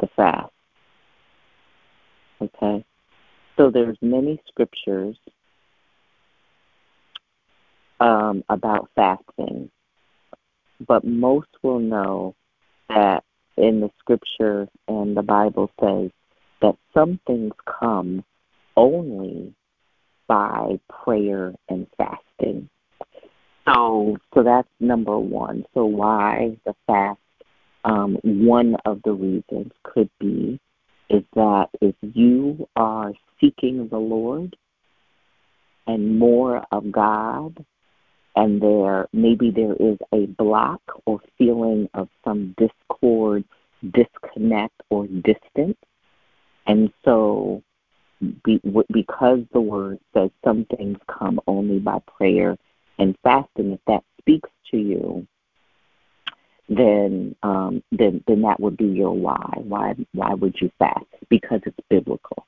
[0.00, 0.52] the fast.
[2.40, 2.84] Okay.
[3.56, 5.16] So there's many scriptures
[8.00, 9.70] um, about fasting,
[10.86, 12.34] but most will know
[12.88, 13.24] that
[13.56, 16.10] in the scripture and the Bible says
[16.60, 18.22] that some things come
[18.76, 19.54] only
[20.26, 22.68] by prayer and fasting.
[23.66, 25.64] So, so that's number one.
[25.74, 27.18] So, why the fast?
[27.84, 30.58] Um, one of the reasons could be
[31.08, 34.56] is that if you are seeking the Lord
[35.86, 37.64] and more of God,
[38.34, 43.44] and there maybe there is a block or feeling of some discord,
[43.92, 45.78] disconnect, or distance,
[46.66, 47.62] and so
[48.44, 48.60] be,
[48.92, 52.56] because the word says some things come only by prayer
[52.98, 55.26] and fasting, if that speaks to you,
[56.68, 59.52] then um, then then that would be your why.
[59.56, 61.06] Why why would you fast?
[61.28, 62.46] Because it's biblical.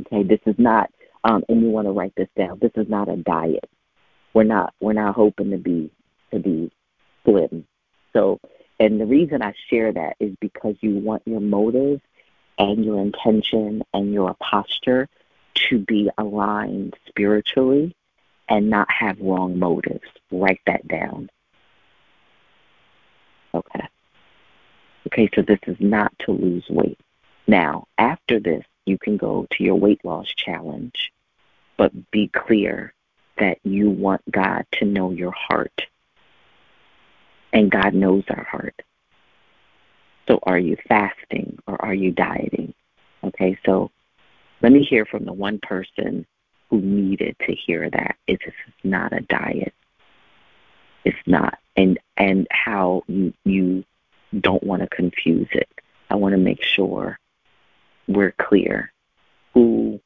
[0.00, 0.90] Okay, this is not,
[1.24, 2.58] um, and you want to write this down.
[2.60, 3.68] This is not a diet.
[4.32, 5.90] We're not we're not hoping to be
[6.32, 6.70] to be
[7.24, 7.66] slim.
[8.12, 8.40] So,
[8.78, 12.00] and the reason I share that is because you want your motive
[12.58, 15.08] and your intention and your posture
[15.54, 17.94] to be aligned spiritually
[18.52, 20.04] and not have wrong motives.
[20.30, 21.30] Write that down.
[23.54, 23.88] Okay.
[25.06, 27.00] Okay, so this is not to lose weight.
[27.46, 31.12] Now, after this, you can go to your weight loss challenge,
[31.78, 32.92] but be clear
[33.38, 35.86] that you want God to know your heart.
[37.54, 38.82] And God knows our heart.
[40.28, 42.74] So are you fasting or are you dieting?
[43.24, 43.90] Okay, so
[44.60, 46.26] let me hear from the one person
[46.72, 48.16] who needed to hear that.
[48.26, 48.42] It's
[48.82, 49.74] not a diet.
[51.04, 51.58] It's not.
[51.76, 53.84] And and how you you
[54.40, 55.68] don't want to confuse it.
[56.08, 57.18] I want to make sure
[58.08, 58.90] we're clear.
[59.52, 60.00] Who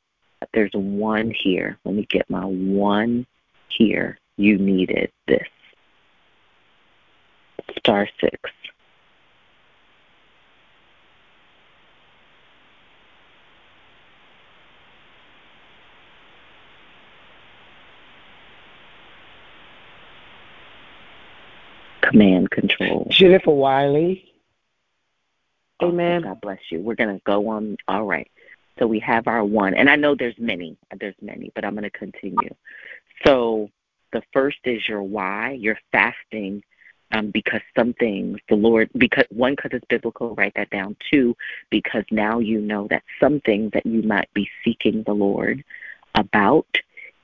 [0.52, 1.78] there's one here.
[1.84, 3.26] Let me get my one
[3.68, 4.18] here.
[4.36, 5.46] You needed this.
[7.78, 8.50] Star six.
[22.08, 23.06] Command control.
[23.10, 24.32] Jennifer Wiley.
[25.82, 26.22] Amen.
[26.22, 26.80] God bless you.
[26.80, 27.76] We're going to go on.
[27.86, 28.30] All right.
[28.78, 30.76] So we have our one, and I know there's many.
[30.98, 32.54] There's many, but I'm going to continue.
[33.24, 33.70] So
[34.12, 35.52] the first is your why.
[35.52, 36.62] You're fasting
[37.12, 40.96] um, because some things the Lord, because one, because it's biblical, write that down.
[41.10, 41.36] Two,
[41.70, 45.64] because now you know that some things that you might be seeking the Lord
[46.14, 46.66] about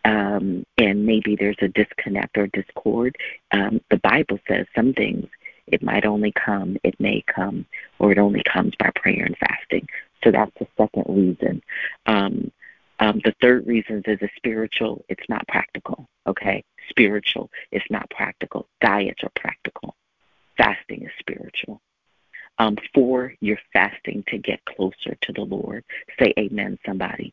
[0.05, 3.17] um, and maybe there's a disconnect or discord.
[3.53, 5.27] Um, the Bible says some things
[5.67, 7.67] it might only come, it may come,
[7.99, 9.89] or it only comes by prayer and fasting.
[10.25, 11.63] So that's the second reason.
[12.07, 12.51] Um,
[12.99, 16.09] um, the third reason is a spiritual, it's not practical.
[16.27, 16.65] Okay?
[16.89, 18.67] Spiritual, it's not practical.
[18.81, 19.95] Diets are practical.
[20.57, 21.81] Fasting is spiritual.
[22.59, 25.85] Um, four, you're fasting to get closer to the Lord.
[26.19, 27.33] Say amen, somebody.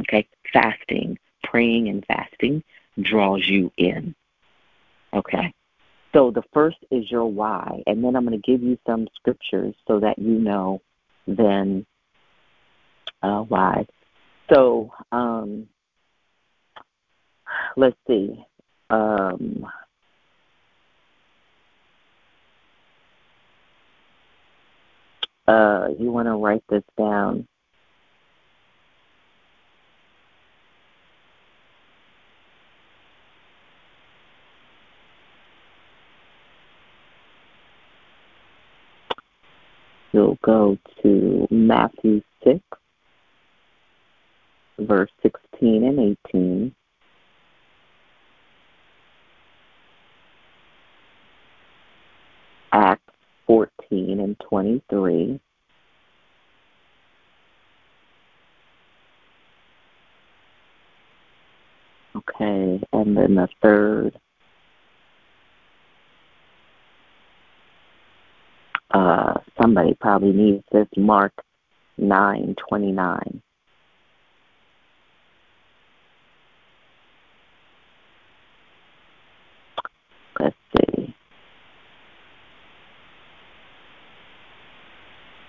[0.00, 0.26] Okay?
[0.52, 1.18] Fasting
[1.50, 2.62] praying and fasting
[3.00, 4.14] draws you in.
[5.12, 5.52] Okay?
[6.12, 9.74] So the first is your why, and then I'm going to give you some scriptures
[9.86, 10.80] so that you know
[11.26, 11.84] then
[13.22, 13.86] uh, why.
[14.52, 15.68] So um,
[17.76, 18.42] let's see.
[18.88, 19.66] Um,
[25.46, 27.46] uh, you want to write this down.
[40.12, 42.60] We'll go to Matthew 6,
[44.78, 46.74] verse 16 and 18.
[52.72, 53.12] Acts
[53.46, 55.40] 14 and 23.
[62.16, 64.18] Okay, and then the third
[68.96, 71.34] Uh, somebody probably needs this Mark
[72.00, 73.42] 9:29.
[80.40, 81.14] Let's see.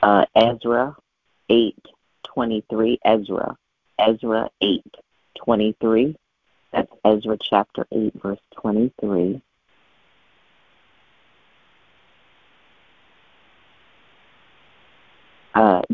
[0.03, 0.97] Uh, Ezra
[1.49, 2.99] 8:23.
[3.05, 3.55] Ezra.
[3.97, 6.17] Ezra 8:23.
[6.73, 9.41] That's Ezra chapter 8, verse 23.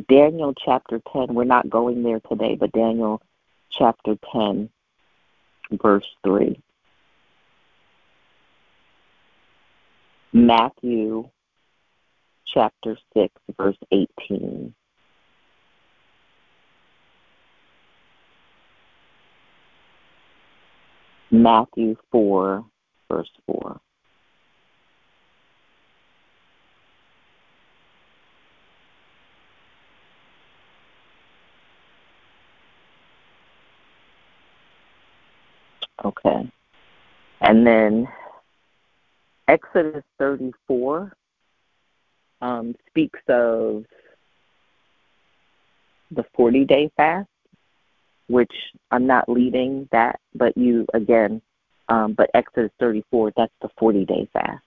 [0.08, 3.22] Daniel chapter 10, we're not going there today, but Daniel
[3.72, 4.70] chapter 10,
[5.82, 6.60] verse 3.
[10.34, 11.30] Matthew
[12.46, 14.74] chapter 6, verse 18.
[21.32, 22.66] Matthew 4,
[23.10, 23.80] verse 4.
[36.04, 36.52] Okay.
[37.42, 38.08] And then
[39.48, 41.14] Exodus 34
[42.42, 43.86] um, speaks of
[46.12, 47.28] the 40 day fast,
[48.28, 48.54] which
[48.92, 51.42] I'm not leading that, but you, again,
[51.90, 54.64] um, but Exodus 34, that's the 40 day fast.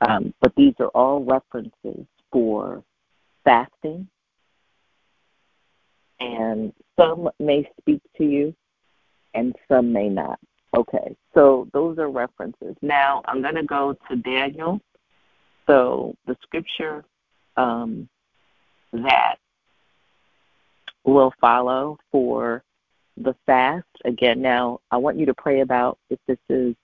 [0.00, 2.82] Um, but these are all references for
[3.44, 4.08] fasting,
[6.18, 8.54] and some may speak to you
[9.34, 10.38] and some may not.
[10.74, 12.74] Okay, so those are references.
[12.80, 14.80] Now I'm going to go to Daniel.
[15.66, 17.04] So the scripture
[17.56, 18.08] um,
[18.92, 19.36] that
[21.04, 22.62] will follow for
[23.16, 24.40] the fast again.
[24.40, 26.74] Now I want you to pray about if this is.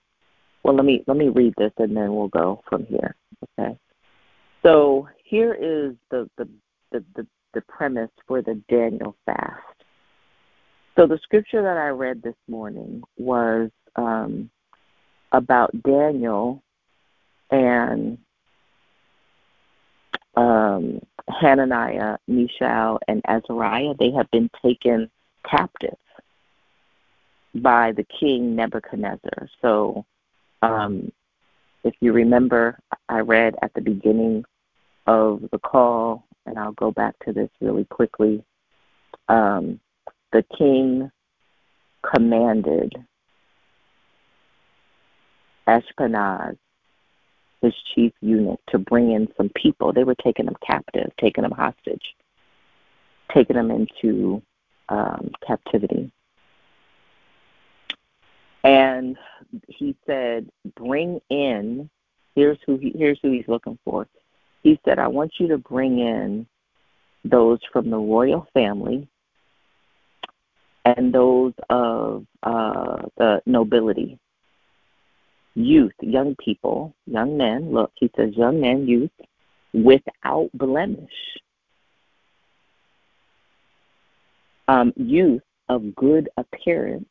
[0.63, 3.15] Well, let me let me read this and then we'll go from here.
[3.57, 3.77] Okay.
[4.61, 6.47] So here is the the
[6.91, 9.78] the, the, the premise for the Daniel fast.
[10.99, 14.49] So the scripture that I read this morning was um,
[15.31, 16.61] about Daniel
[17.49, 18.17] and
[20.35, 23.93] um, Hananiah, Mishael, and Azariah.
[23.97, 25.09] They have been taken
[25.49, 25.95] captive
[27.55, 29.47] by the king Nebuchadnezzar.
[29.61, 30.05] So,
[30.61, 31.13] um,
[31.85, 32.77] if you remember,
[33.07, 34.43] I read at the beginning
[35.07, 38.43] of the call, and I'll go back to this really quickly.
[39.29, 39.79] Um,
[40.31, 41.11] the king
[42.03, 42.93] commanded
[45.67, 46.57] Ashpenaz,
[47.61, 49.93] his chief eunuch, to bring in some people.
[49.93, 52.15] They were taking them captive, taking them hostage,
[53.33, 54.41] taking them into
[54.87, 56.11] um, captivity.
[58.63, 59.17] And
[59.67, 61.89] he said, "Bring in.
[62.35, 64.07] Here's who he, here's who he's looking for."
[64.63, 66.47] He said, "I want you to bring in
[67.23, 69.07] those from the royal family
[70.97, 74.17] and those of uh, the nobility,
[75.55, 77.71] youth, young people, young men.
[77.71, 79.11] Look, he says, young men, youth,
[79.73, 81.11] without blemish.
[84.67, 87.09] Um, youth of good appearance,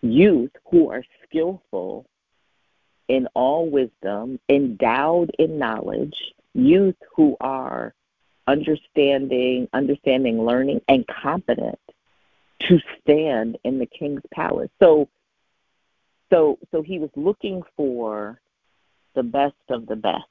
[0.00, 2.06] youth who are skillful
[3.08, 6.16] in all wisdom, endowed in knowledge,
[6.54, 7.94] youth who are
[8.46, 11.78] understanding, understanding learning, and competent
[12.68, 14.70] to stand in the king's palace.
[14.80, 15.08] So
[16.30, 18.40] so so he was looking for
[19.14, 20.24] the best of the best.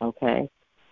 [0.00, 0.48] Okay?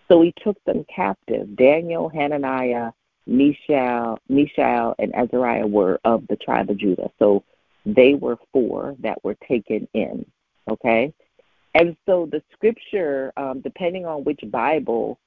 [0.09, 1.57] So he took them captive.
[1.57, 2.91] Daniel, Hananiah,
[3.27, 7.11] Mishael, Mishael and Azariah were of the tribe of Judah.
[7.19, 7.45] So
[7.87, 10.27] they were four that were taken in.
[10.69, 11.13] Okay?
[11.75, 15.21] And so the scripture, um, depending on which Bible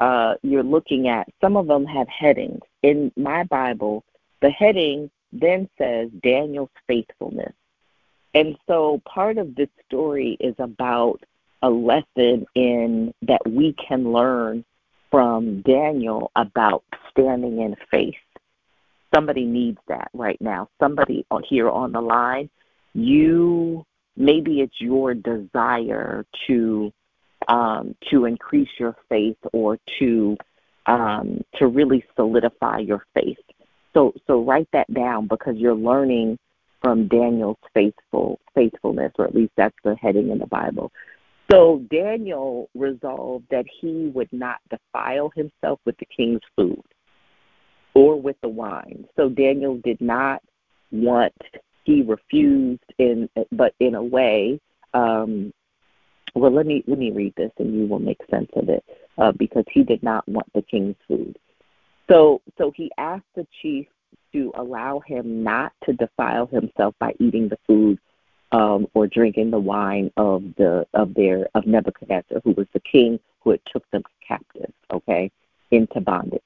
[0.00, 2.60] uh, you're looking at, some of them have headings.
[2.82, 4.04] In my Bible,
[4.40, 7.52] the heading then says Daniel's faithfulness.
[8.34, 11.20] And so part of this story is about
[11.62, 14.64] a lesson in that we can learn
[15.10, 18.14] from Daniel about standing in faith.
[19.14, 20.68] Somebody needs that right now.
[20.78, 22.48] Somebody here on the line,
[22.94, 23.84] you
[24.16, 26.92] maybe it's your desire to
[27.50, 30.36] um, to increase your faith or to
[30.86, 33.38] um, to really solidify your faith.
[33.92, 36.38] So so write that down because you're learning
[36.80, 40.90] from Daniel's faithful faithfulness, or at least that's the heading in the Bible.
[41.50, 46.82] So Daniel resolved that he would not defile himself with the king's food
[47.92, 49.04] or with the wine.
[49.16, 50.40] So Daniel did not
[50.92, 51.34] want
[51.84, 54.60] he refused in but in a way
[54.94, 55.52] um,
[56.34, 58.84] well, let me let me read this, and you will make sense of it,
[59.18, 61.38] uh, because he did not want the king's food.
[62.08, 63.86] So, so he asked the chief
[64.32, 67.98] to allow him not to defile himself by eating the food
[68.52, 73.18] um, or drinking the wine of the of their of Nebuchadnezzar, who was the king
[73.40, 75.30] who had took them captive, okay,
[75.70, 76.42] into bondage.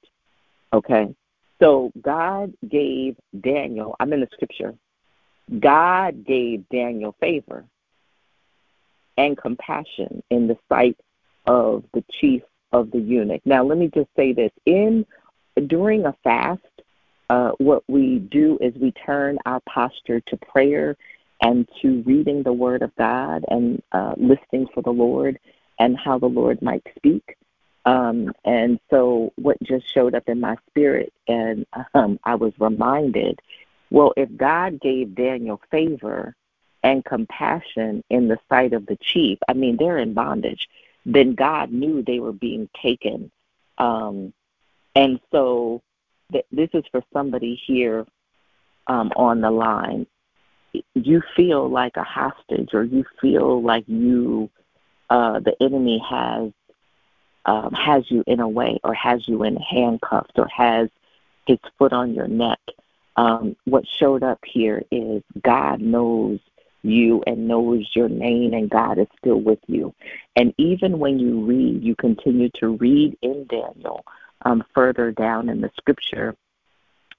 [0.73, 1.13] Okay.
[1.61, 4.73] So God gave Daniel, I'm in the scripture,
[5.59, 7.63] God gave Daniel favor
[9.17, 10.97] and compassion in the sight
[11.47, 12.41] of the chief
[12.71, 13.41] of the eunuch.
[13.45, 14.51] Now let me just say this.
[14.65, 15.05] In
[15.67, 16.61] during a fast,
[17.29, 20.95] uh, what we do is we turn our posture to prayer
[21.41, 25.39] and to reading the Word of God and uh, listening for the Lord
[25.79, 27.37] and how the Lord might speak.
[27.85, 33.39] Um, and so, what just showed up in my spirit, and um, I was reminded
[33.91, 36.35] well, if God gave Daniel favor
[36.85, 40.69] and compassion in the sight of the chief, I mean, they're in bondage,
[41.03, 43.31] then God knew they were being taken.
[43.79, 44.31] Um,
[44.95, 45.81] and so,
[46.31, 48.05] th- this is for somebody here
[48.85, 50.05] um, on the line.
[50.93, 54.49] You feel like a hostage or you feel like you
[55.09, 56.51] uh the enemy has
[57.45, 60.89] um has you in a way or has you in handcuffs or has
[61.45, 62.59] his foot on your neck.
[63.15, 66.39] Um what showed up here is god knows
[66.85, 69.93] you and knows your name and god is still with you
[70.35, 74.03] and even when you read you continue to read in daniel
[74.43, 76.35] um further down in the scripture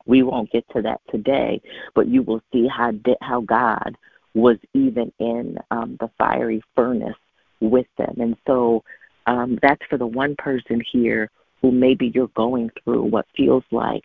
[0.06, 1.60] we won't get to that today,
[1.94, 3.96] but you will see how how God
[4.34, 7.16] was even in um, the fiery furnace
[7.60, 8.16] with them.
[8.18, 8.84] And so
[9.26, 14.04] um, that's for the one person here who maybe you're going through what feels like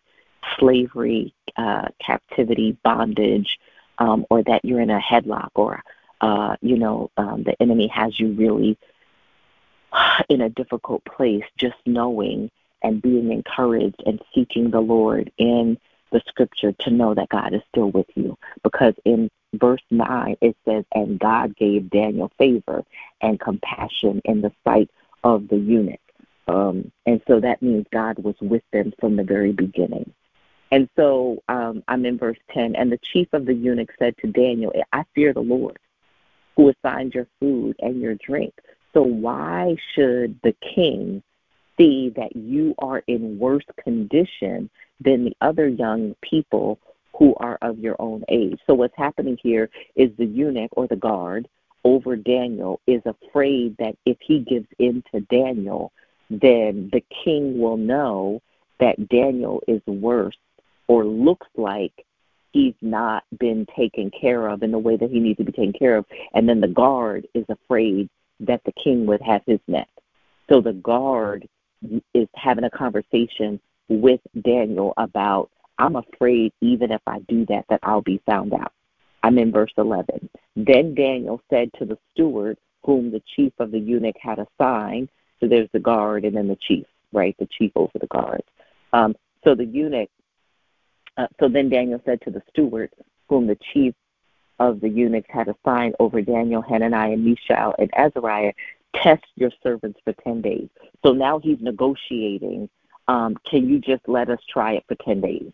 [0.57, 3.59] slavery, uh, captivity, bondage,
[3.97, 5.83] um, or that you're in a headlock, or
[6.21, 8.77] uh, you know um, the enemy has you really
[10.29, 11.43] in a difficult place.
[11.57, 12.49] Just knowing
[12.83, 15.77] and being encouraged and seeking the Lord in
[16.11, 18.37] the scripture to know that God is still with you.
[18.63, 22.83] Because in verse 9, it says, And God gave Daniel favor
[23.21, 24.89] and compassion in the sight
[25.23, 25.99] of the eunuch.
[26.47, 30.11] Um, and so that means God was with them from the very beginning.
[30.71, 32.75] And so um, I'm in verse 10.
[32.75, 35.77] And the chief of the eunuch said to Daniel, I fear the Lord,
[36.55, 38.53] who assigned your food and your drink.
[38.93, 41.21] So why should the king
[41.77, 44.69] see that you are in worse condition
[44.99, 46.79] than the other young people
[47.17, 48.59] who are of your own age.
[48.67, 51.47] So what's happening here is the eunuch or the guard
[51.83, 55.91] over Daniel is afraid that if he gives in to Daniel,
[56.29, 58.41] then the king will know
[58.79, 60.37] that Daniel is worse
[60.91, 62.05] or looks like
[62.51, 65.71] he's not been taken care of in the way that he needs to be taken
[65.71, 66.05] care of.
[66.33, 68.09] And then the guard is afraid
[68.41, 69.87] that the king would have his neck.
[70.49, 71.47] So the guard
[72.13, 77.79] is having a conversation with Daniel about, I'm afraid even if I do that, that
[77.83, 78.73] I'll be found out.
[79.23, 80.29] I'm in verse 11.
[80.57, 85.07] Then Daniel said to the steward, whom the chief of the eunuch had assigned,
[85.39, 87.33] so there's the guard and then the chief, right?
[87.39, 88.43] The chief over the guards.
[88.91, 89.15] Um,
[89.45, 90.09] so the eunuch,
[91.17, 92.91] uh, so then Daniel said to the steward,
[93.27, 93.93] whom the chief
[94.59, 98.53] of the eunuchs had assigned over Daniel, Hananiah, Mishael, and Azariah,
[98.95, 100.69] test your servants for 10 days.
[101.03, 102.69] So now he's negotiating
[103.07, 105.51] um, can you just let us try it for 10 days?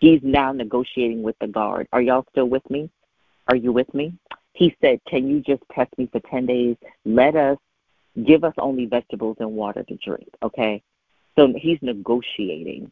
[0.00, 1.88] He's now negotiating with the guard.
[1.92, 2.90] Are y'all still with me?
[3.48, 4.14] Are you with me?
[4.52, 6.76] He said, Can you just test me for 10 days?
[7.04, 7.56] Let us
[8.26, 10.82] give us only vegetables and water to drink, okay?
[11.38, 12.90] So he's negotiating.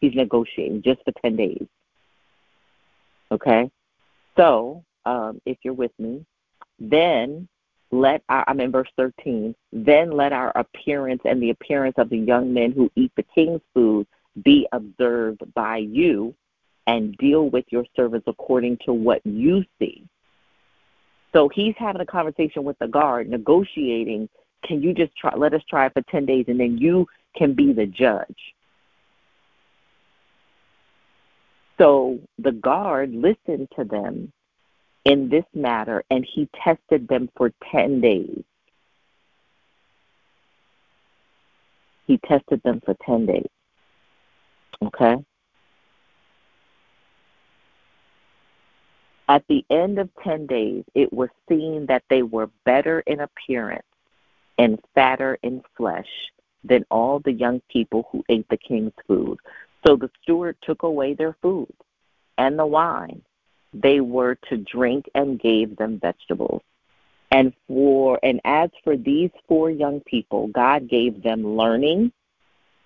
[0.00, 1.66] He's negotiating just for 10 days,
[3.30, 3.70] okay?
[4.36, 6.24] So um, if you're with me,
[6.78, 7.48] then
[7.90, 12.18] let our, I'm in verse 13, then let our appearance and the appearance of the
[12.18, 14.06] young men who eat the king's food
[14.44, 16.34] be observed by you
[16.86, 20.04] and deal with your servants according to what you see.
[21.32, 24.28] So he's having a conversation with the guard, negotiating,
[24.64, 27.54] can you just try, let us try it for 10 days and then you can
[27.54, 28.54] be the judge.
[31.78, 34.32] So the guard listened to them
[35.04, 38.42] in this matter, and he tested them for 10 days.
[42.06, 43.48] He tested them for 10 days.
[44.82, 45.16] Okay?
[49.28, 53.86] At the end of 10 days, it was seen that they were better in appearance
[54.56, 56.08] and fatter in flesh
[56.64, 59.38] than all the young people who ate the king's food.
[59.86, 61.72] So the steward took away their food
[62.38, 63.22] and the wine
[63.72, 66.62] they were to drink and gave them vegetables.
[67.30, 72.12] And for and as for these four young people, God gave them learning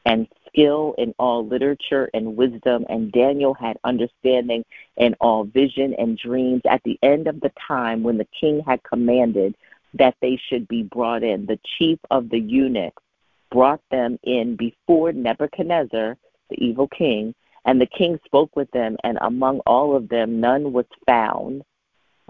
[0.05, 4.65] and skill in all literature and wisdom, and Daniel had understanding
[4.97, 6.63] in all vision and dreams.
[6.69, 9.55] At the end of the time when the king had commanded
[9.95, 13.03] that they should be brought in, the chief of the eunuchs
[13.51, 16.17] brought them in before Nebuchadnezzar,
[16.51, 17.35] the evil king,
[17.65, 21.63] and the king spoke with them, and among all of them none was found.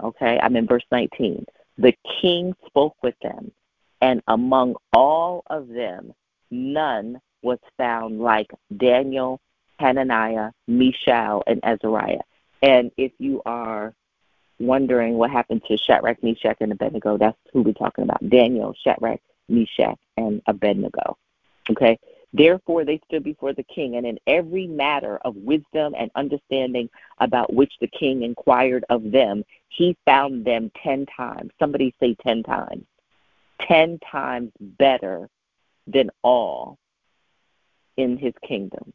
[0.03, 1.45] Okay, I'm in verse 19.
[1.79, 3.53] The king spoke with them,
[4.01, 6.15] and among all of them
[6.51, 9.41] none was found like Daniel,
[9.79, 12.21] Hananiah, Mishael, and Azariah.
[12.63, 13.95] And if you are
[14.59, 18.29] wondering what happened to Shadrach, Meshach, and Abednego, that's who we're talking about.
[18.29, 21.17] Daniel, Shadrach, Meshach, and Abednego.
[21.71, 21.99] Okay?
[22.33, 27.53] Therefore they stood before the king, and in every matter of wisdom and understanding about
[27.53, 31.51] which the king inquired of them, he found them ten times.
[31.59, 32.85] Somebody say ten times.
[33.61, 35.29] Ten times better
[35.87, 36.79] than all
[37.97, 38.93] in his kingdom.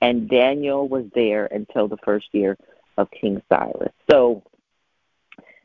[0.00, 2.56] And Daniel was there until the first year
[2.96, 3.92] of King Cyrus.
[4.10, 4.44] So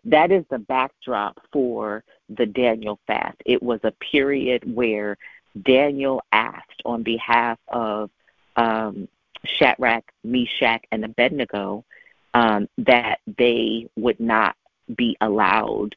[0.05, 3.37] that is the backdrop for the Daniel fast.
[3.45, 5.17] It was a period where
[5.61, 8.09] Daniel asked on behalf of
[8.55, 9.07] um,
[9.45, 11.85] Shadrach, Meshach, and Abednego
[12.33, 14.55] um, that they would not
[14.95, 15.95] be allowed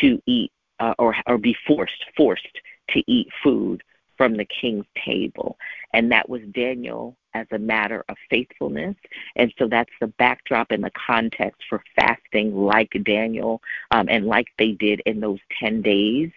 [0.00, 3.82] to eat uh, or or be forced forced to eat food
[4.16, 5.58] from the king's table.
[5.92, 8.96] And that was Daniel as a matter of faithfulness.
[9.36, 14.48] And so that's the backdrop and the context for fasting, like Daniel um, and like
[14.58, 16.30] they did in those 10 days.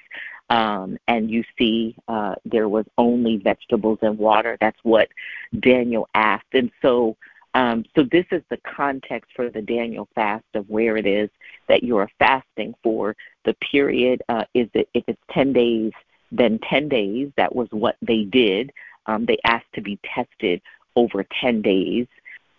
[0.49, 4.57] Um, and you see uh, there was only vegetables and water.
[4.59, 5.09] That's what
[5.59, 6.53] Daniel asked.
[6.53, 7.15] And so
[7.55, 11.29] um, so this is the context for the Daniel fast of where it is
[11.67, 13.15] that you are fasting for.
[13.45, 15.91] The period uh, is it if it's ten days,
[16.31, 17.31] then ten days.
[17.37, 18.71] That was what they did.
[19.07, 20.61] Um, they asked to be tested
[20.95, 22.05] over ten days,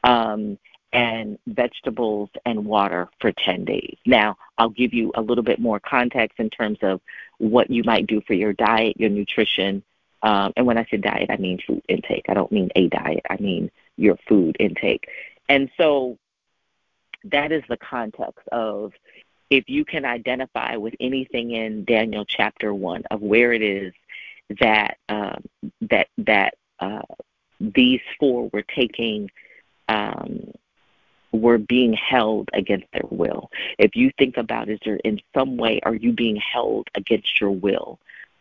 [0.02, 0.58] um,
[0.92, 3.96] and vegetables and water for ten days.
[4.06, 7.00] Now I'll give you a little bit more context in terms of
[7.40, 9.82] what you might do for your diet, your nutrition.
[10.22, 12.26] Um, and when I say diet, I mean food intake.
[12.28, 13.24] I don't mean a diet.
[13.28, 15.08] I mean your food intake.
[15.48, 16.18] And so
[17.24, 18.92] that is the context of
[19.48, 23.92] if you can identify with anything in Daniel chapter one of where it is
[24.60, 25.44] that um,
[25.80, 27.02] that that uh,
[27.58, 29.30] these four were taking
[29.88, 30.52] um,
[31.32, 33.50] were being held against their will.
[33.78, 37.50] If you think about is there in some way are you being held against your
[37.50, 37.98] will?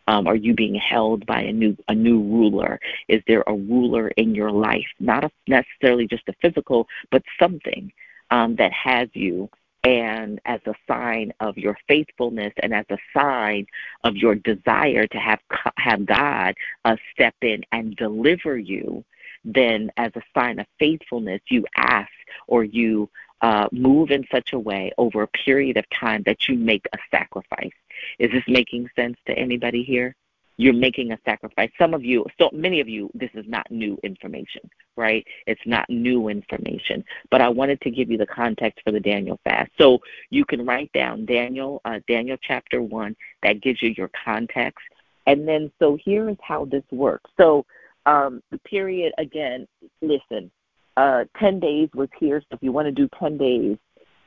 [0.08, 2.80] Um, are you being held by a new a new ruler?
[3.06, 4.88] Is there a ruler in your life?
[4.98, 7.92] Not a, necessarily just a physical, but something
[8.32, 9.48] um, that has you,
[9.84, 13.66] and as a sign of your faithfulness, and as a sign
[14.02, 15.40] of your desire to have
[15.76, 19.04] have God uh, step in and deliver you.
[19.44, 22.10] Then, as a sign of faithfulness, you ask
[22.46, 23.08] or you
[23.40, 26.98] uh, move in such a way over a period of time that you make a
[27.10, 27.72] sacrifice.
[28.18, 30.14] Is this making sense to anybody here?
[30.58, 31.70] You're making a sacrifice.
[31.78, 34.60] Some of you, so many of you, this is not new information,
[34.94, 35.26] right?
[35.46, 37.02] It's not new information.
[37.30, 39.70] But I wanted to give you the context for the Daniel fast.
[39.78, 44.84] So you can write down Daniel, uh, Daniel chapter 1, that gives you your context.
[45.26, 47.30] And then, so here is how this works.
[47.38, 47.64] So
[48.06, 49.66] um, the period, again,
[50.00, 50.50] listen,
[50.96, 52.40] uh, 10 days was here.
[52.40, 53.76] So if you want to do 10 days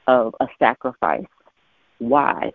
[0.07, 1.26] of a sacrifice,
[1.99, 2.51] why?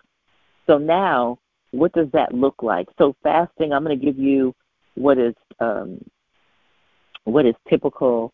[0.67, 1.39] So now,
[1.71, 2.87] what does that look like?
[2.97, 4.55] So fasting, I'm going to give you
[4.95, 5.99] what is um,
[7.23, 8.33] what is typical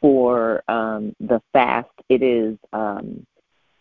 [0.00, 1.88] for um, the fast.
[2.08, 3.26] It is um,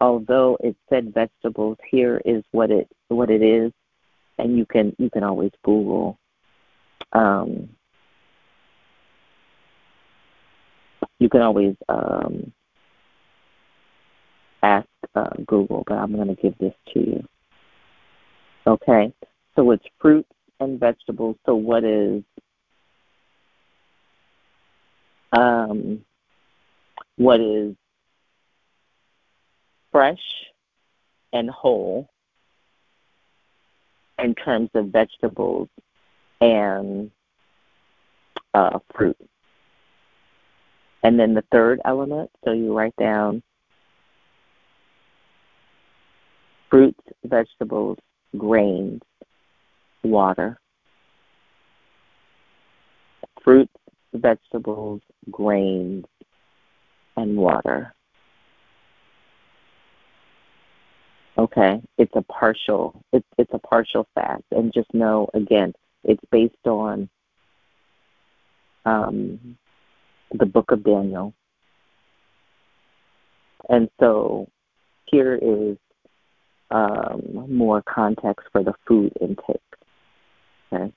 [0.02, 3.72] although it said vegetables, here is what it what it is,
[4.38, 6.18] and you can you can always Google.
[7.14, 7.70] Um,
[11.20, 12.52] you can always um,
[14.62, 17.28] ask uh, Google, but I'm going to give this to you.
[18.68, 19.14] Okay,
[19.56, 21.38] so it's fruits and vegetables.
[21.46, 22.24] So what is
[25.32, 26.04] um,
[27.18, 27.76] what is
[29.92, 30.18] fresh
[31.32, 32.10] and whole
[34.20, 35.70] in terms of vegetables
[36.42, 37.12] and
[38.54, 38.80] uh.
[41.06, 43.44] And then the third element, so you write down
[46.68, 48.00] fruits, vegetables,
[48.36, 49.04] grains,
[50.04, 50.60] water.
[53.44, 53.76] Fruits,
[54.16, 55.00] vegetables,
[55.30, 56.06] grains,
[57.18, 57.94] and water.
[61.38, 65.72] Okay, it's a partial it's it's a partial fast and just know again,
[66.04, 67.08] it's based on
[68.86, 69.56] um,
[70.38, 71.34] the book of Daniel.
[73.70, 74.48] And so
[75.06, 75.78] here is
[76.72, 79.62] um, more context for the food intake.
[80.72, 80.92] Okay.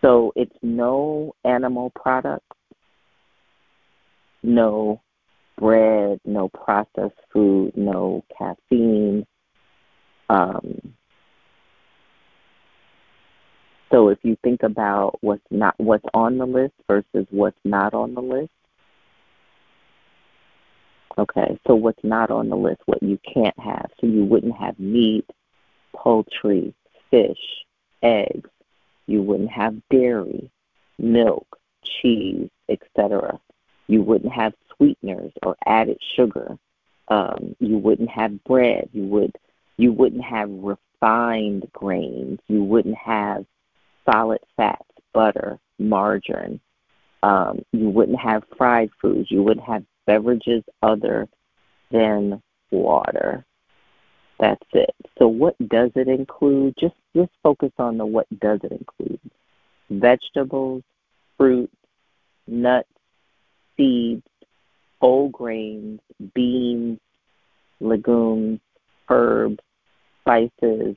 [0.00, 2.56] So it's no animal products,
[4.42, 5.00] no
[5.58, 9.26] bread, no processed food, no caffeine.
[10.28, 10.94] Um,
[13.92, 18.14] so if you think about what's not what's on the list versus what's not on
[18.14, 18.50] the list,
[21.18, 21.58] okay.
[21.66, 23.90] So what's not on the list, what you can't have.
[24.00, 25.28] So you wouldn't have meat,
[25.94, 26.74] poultry,
[27.10, 27.64] fish,
[28.02, 28.50] eggs.
[29.06, 30.50] You wouldn't have dairy,
[30.98, 33.40] milk, cheese, etc.
[33.88, 36.56] You wouldn't have sweeteners or added sugar.
[37.08, 38.88] Um, you wouldn't have bread.
[38.92, 39.36] You would
[39.76, 42.38] you wouldn't have refined grains.
[42.48, 43.44] You wouldn't have
[44.10, 46.60] solid fats, butter, margarine.
[47.22, 49.30] Um, you wouldn't have fried foods.
[49.30, 51.28] You wouldn't have beverages other
[51.90, 53.44] than water.
[54.38, 54.94] That's it.
[55.18, 56.74] So what does it include?
[56.78, 59.20] Just just focus on the what does it include.
[59.90, 60.82] Vegetables,
[61.36, 61.70] fruit,
[62.46, 62.88] nuts,
[63.76, 64.26] seeds,
[65.00, 66.00] whole grains,
[66.34, 66.98] beans,
[67.80, 68.60] legumes,
[69.08, 69.58] herbs,
[70.20, 70.96] spices,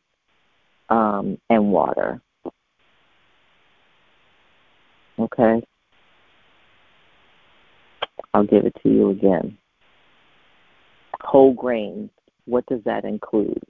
[0.89, 2.21] um, and water.
[5.17, 5.63] Okay?
[8.45, 9.57] I'll give it to you again.
[11.21, 12.11] Whole grains,
[12.45, 13.61] what does that include?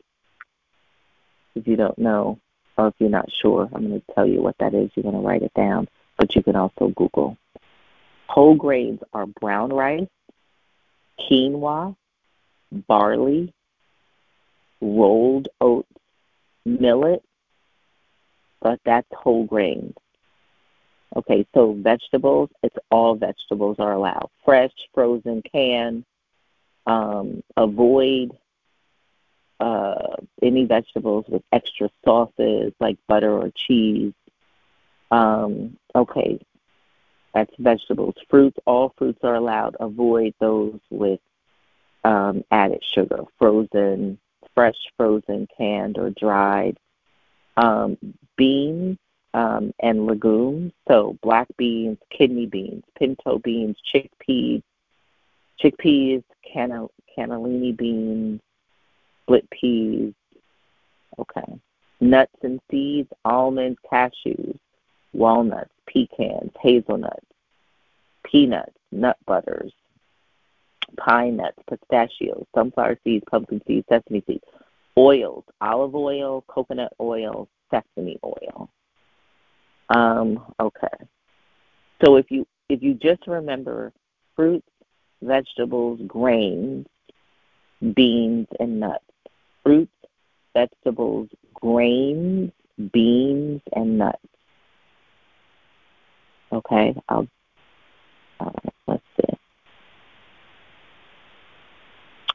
[1.56, 2.40] If you don't know,
[2.78, 4.92] or if you're not sure, I'm going to tell you what that is.
[4.96, 7.38] You're going to write it down, but you can also Google.
[8.28, 10.08] Whole grains are brown rice,
[11.20, 11.96] quinoa,
[12.72, 13.54] barley,
[14.82, 15.88] rolled oats,
[16.66, 17.24] millet,
[18.62, 19.94] but that's whole grains.
[21.16, 24.30] Okay, so vegetables, it's all vegetables are allowed.
[24.44, 26.04] Fresh, frozen, canned.
[26.86, 28.32] Um, avoid
[29.60, 34.14] uh, any vegetables with extra sauces like butter or cheese.
[35.10, 36.40] Um, okay,
[37.34, 38.16] that's vegetables.
[38.30, 39.78] Fruits, all fruits are allowed.
[39.80, 41.22] Avoid those with
[42.04, 44.20] um, added sugar, frozen,
[44.54, 46.78] fresh, frozen, canned, or dried.
[47.58, 47.98] Um,
[48.36, 48.98] beans,
[49.36, 50.72] um, and legumes.
[50.88, 54.64] So black beans, kidney beans, pinto beans, chickpeas,
[55.62, 56.24] chickpeas,
[56.56, 58.40] cannellini beans,
[59.22, 60.14] split peas.
[61.20, 61.60] Okay.
[62.00, 64.58] Nuts and seeds, almonds, cashews,
[65.14, 67.26] walnuts, pecans, hazelnuts,
[68.24, 69.74] peanuts, nut butters,
[70.98, 74.44] pine nuts, pistachios, sunflower seeds, pumpkin seeds, sesame seeds,
[74.98, 78.70] oils, olive oil, coconut oil, sesame oil.
[79.90, 80.88] Um, okay.
[82.04, 83.94] So if you if you just remember
[84.36, 84.68] fruits,
[85.22, 86.88] vegetables, grains,
[87.94, 89.04] beans, and nuts.
[89.64, 89.92] Fruits,
[90.54, 92.52] vegetables, grains,
[92.92, 94.20] beans, and nuts.
[96.52, 97.28] Okay, I'll
[98.40, 98.52] uh,
[98.88, 99.38] let's see.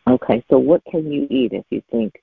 [0.08, 2.20] Okay, so what can you eat if you think,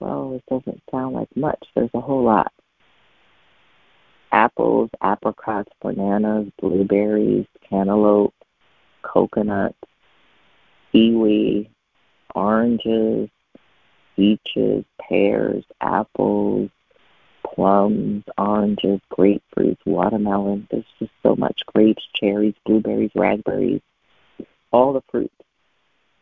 [0.00, 1.62] well, it doesn't sound like much?
[1.74, 2.52] There's a whole lot
[4.36, 8.34] apples, apricots, bananas, blueberries, cantaloupe,
[9.00, 9.78] coconuts,
[10.92, 11.70] kiwi,
[12.34, 13.30] oranges,
[14.14, 16.68] peaches, pears, apples,
[17.46, 20.68] plums, oranges, grapefruits, watermelon.
[20.70, 23.80] There's just so much grapes, cherries, blueberries, raspberries,
[24.70, 25.32] all the fruits,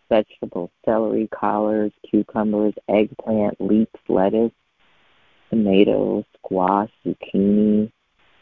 [0.08, 4.52] vegetables, celery, collards, cucumbers, eggplant, leeks, lettuce,
[5.50, 7.90] tomatoes, squash, zucchini,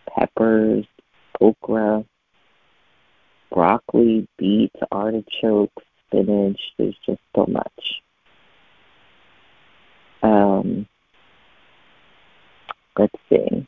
[0.09, 0.84] peppers,
[1.40, 2.05] okra,
[3.50, 6.61] broccoli, beets, artichokes, spinach.
[6.78, 8.03] There's just so much.
[10.22, 10.86] Um,
[12.98, 13.66] let's see.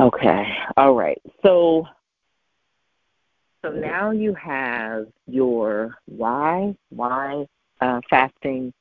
[0.00, 0.44] Okay.
[0.76, 1.20] All right.
[1.42, 1.86] So
[3.62, 7.44] so now you have your why, why
[7.82, 8.72] uh, fasting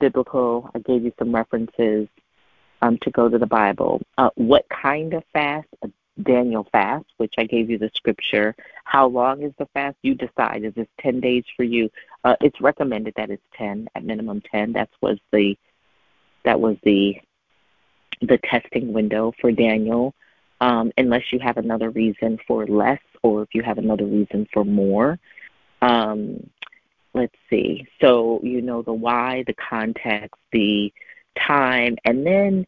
[0.00, 0.70] biblical.
[0.74, 2.08] I gave you some references
[2.82, 4.02] um, to go to the Bible.
[4.18, 5.68] Uh, what kind of fast?
[5.82, 5.88] A
[6.22, 8.54] Daniel fast, which I gave you the scripture.
[8.84, 9.96] How long is the fast?
[10.02, 10.64] You decide.
[10.64, 11.88] Is this 10 days for you?
[12.24, 14.72] Uh, it's recommended that it's 10, at minimum 10.
[14.72, 15.56] That was the
[16.44, 17.14] that was the
[18.20, 20.14] the testing window for Daniel.
[20.60, 24.64] Um, unless you have another reason for less, or if you have another reason for
[24.64, 25.18] more.
[25.80, 26.48] Um,
[27.14, 27.86] let's see.
[28.00, 30.92] So you know the why, the context, the
[31.36, 32.66] time, and then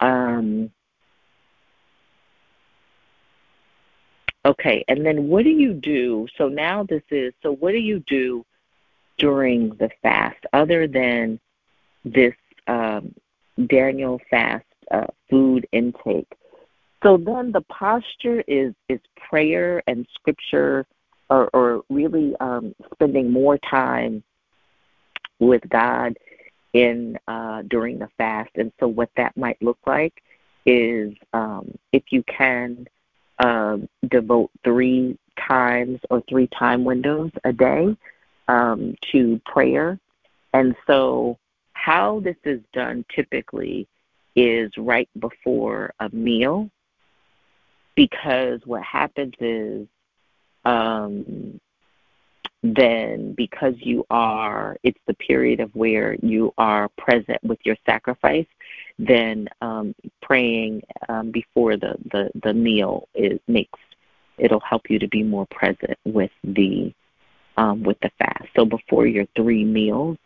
[0.00, 0.70] um,
[4.44, 6.26] Okay, and then what do you do?
[6.36, 8.44] So now this is so what do you do
[9.16, 11.38] during the fast other than
[12.04, 12.34] this
[12.66, 13.14] um,
[13.66, 16.32] Daniel fast uh, food intake?
[17.04, 18.98] So then the posture is is
[19.28, 20.86] prayer and scripture,
[21.30, 24.24] or, or really um, spending more time
[25.38, 26.18] with God
[26.72, 28.50] in uh, during the fast.
[28.56, 30.22] And so what that might look like
[30.64, 32.86] is um, if you can
[33.38, 35.18] um, devote three
[35.48, 37.96] times or three time windows a day
[38.48, 39.98] um, to prayer.
[40.52, 41.38] And so,
[41.72, 43.88] how this is done typically
[44.36, 46.70] is right before a meal,
[47.96, 49.86] because what happens is
[50.64, 51.60] um,
[52.62, 58.46] then because you are, it's the period of where you are present with your sacrifice,
[58.98, 63.78] then um, praying um, before the, the, the meal is makes
[64.38, 66.92] it'll help you to be more present with the
[67.56, 68.48] um, with the fast.
[68.56, 70.16] So before your three meals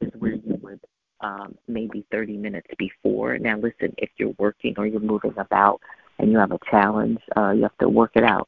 [0.00, 0.80] is where you would
[1.20, 3.38] um, maybe 30 minutes before.
[3.38, 5.80] Now listen, if you're working or you're moving about
[6.18, 8.46] and you have a challenge, uh, you have to work it out.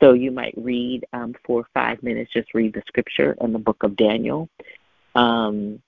[0.00, 3.82] So you might read um, for five minutes, just read the scripture in the book
[3.82, 4.48] of Daniel.
[5.14, 5.80] Um,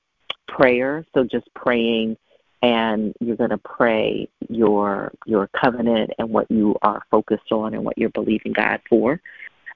[0.48, 2.16] prayer, so just praying,
[2.62, 7.84] and you're going to pray your your covenant and what you are focused on and
[7.84, 9.20] what you're believing God for.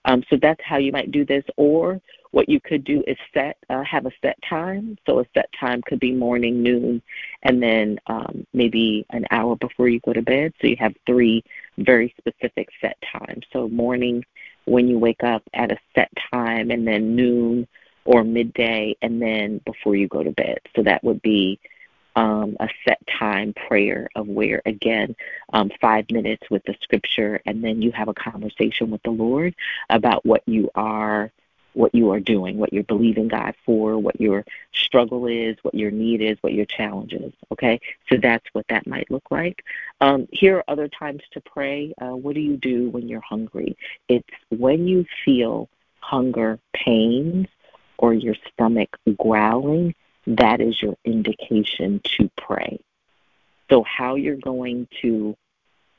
[0.04, 1.44] Um, so that's how you might do this.
[1.56, 2.00] Or
[2.32, 4.96] what you could do is set uh, have a set time.
[5.06, 7.02] So a set time could be morning, noon,
[7.42, 10.52] and then um, maybe an hour before you go to bed.
[10.60, 11.42] So you have three
[11.78, 13.44] very specific set times.
[13.52, 14.24] So morning
[14.66, 17.66] when you wake up at a set time, and then noon
[18.04, 20.58] or midday, and then before you go to bed.
[20.74, 21.58] So that would be
[22.16, 25.14] um, a set time prayer of where, again,
[25.52, 29.54] um, five minutes with the scripture, and then you have a conversation with the Lord
[29.88, 31.30] about what you are
[31.72, 35.90] what you are doing, what you're believing God for, what your struggle is, what your
[35.90, 37.32] need is, what your challenge is.
[37.52, 39.64] Okay, so that's what that might look like.
[40.00, 41.94] Um, here are other times to pray.
[42.00, 43.76] Uh, what do you do when you're hungry?
[44.08, 45.68] It's when you feel
[46.00, 47.46] hunger pains
[47.98, 49.94] or your stomach growling
[50.26, 52.80] that is your indication to pray.
[53.68, 55.36] So, how you're going to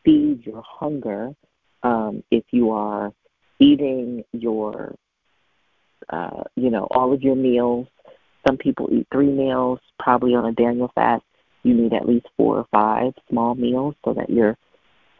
[0.03, 1.33] feed your hunger
[1.83, 3.11] um, if you are
[3.59, 4.95] eating your,
[6.09, 7.87] uh, you know, all of your meals.
[8.47, 11.23] Some people eat three meals, probably on a Daniel fast.
[11.63, 14.57] You need at least four or five small meals so that you're,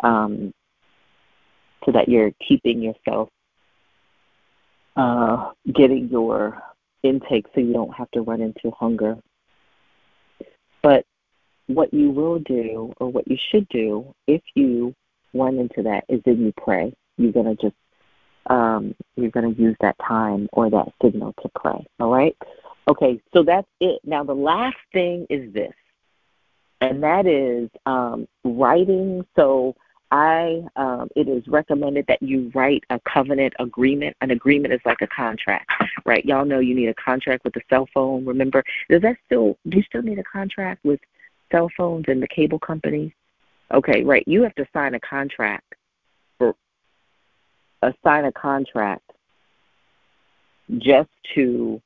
[0.04, 0.54] um,
[1.86, 3.30] so that you're keeping yourself,
[4.96, 6.62] uh, getting your
[7.04, 9.18] intake so you don't have to run into hunger.
[10.82, 11.06] But
[11.68, 14.96] what you will do, or what you should do, if you
[15.34, 16.94] run into that, is then you pray.
[17.18, 17.76] You're gonna just
[18.52, 21.88] um, you're gonna use that time or that signal to pray.
[22.00, 22.36] All right.
[22.88, 24.02] Okay, so that's it.
[24.04, 25.74] Now the last thing is this,
[26.82, 29.26] and that is um, writing.
[29.38, 29.76] So
[30.12, 34.18] I um, it is recommended that you write a covenant agreement.
[34.20, 35.72] An agreement is like a contract,
[36.06, 36.26] right?
[36.26, 38.26] Y'all know you need a contract with the cell phone.
[38.26, 41.00] Remember, does that still do you still need a contract with
[41.54, 43.14] cell phones and the cable companies?
[43.74, 44.28] Okay, right.
[44.28, 45.76] You have to sign a contract
[46.38, 46.54] for
[47.82, 49.12] uh, sign a contract
[50.78, 51.82] just to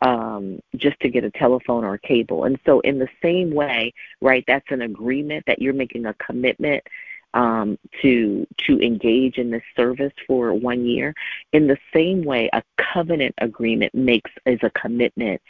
[0.00, 2.44] um, just to get a telephone or a cable.
[2.44, 6.84] And so, in the same way, right, that's an agreement that you're making a commitment
[7.32, 11.14] um, to to engage in this service for one year.
[11.52, 15.40] In the same way, a covenant agreement makes is a commitment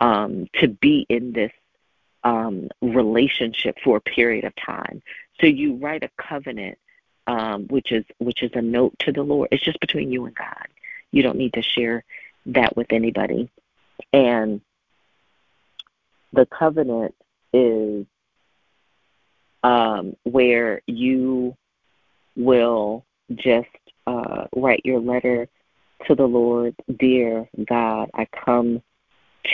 [0.00, 1.52] um, to be in this
[2.24, 5.02] um, relationship for a period of time.
[5.40, 6.78] So you write a covenant,
[7.26, 9.48] um, which is which is a note to the Lord.
[9.52, 10.68] It's just between you and God.
[11.10, 12.04] You don't need to share
[12.46, 13.50] that with anybody.
[14.12, 14.60] And
[16.32, 17.14] the covenant
[17.52, 18.06] is
[19.62, 21.56] um, where you
[22.36, 23.04] will
[23.34, 23.68] just
[24.06, 25.48] uh, write your letter
[26.06, 28.82] to the Lord, Dear God, I come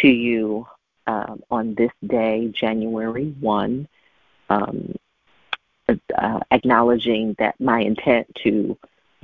[0.01, 0.67] to you
[1.07, 3.89] um, on this day, January 1,
[4.51, 4.95] um,
[5.89, 8.77] uh, acknowledging that my intent to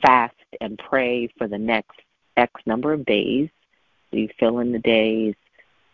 [0.02, 2.00] fast and pray for the next
[2.36, 3.48] X number of days.
[4.10, 5.34] you fill in the days.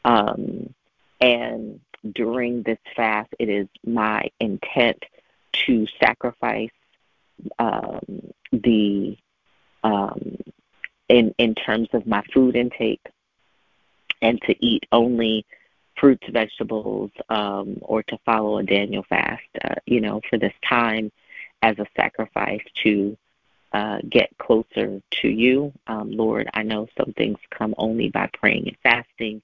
[0.05, 0.75] Um,
[1.21, 1.81] and
[2.15, 5.03] during this fast, it is my intent
[5.67, 6.71] to sacrifice
[7.59, 9.17] um, the
[9.83, 10.37] um,
[11.09, 13.05] in in terms of my food intake
[14.23, 15.45] and to eat only
[16.01, 19.43] fruits, vegetables, um, or to follow a Daniel fast.
[19.63, 21.13] Uh, you know, for this time
[21.63, 23.17] as a sacrifice to
[23.73, 25.73] uh, get closer to you.
[25.87, 29.43] Um, Lord, I know some things come only by praying and fasting.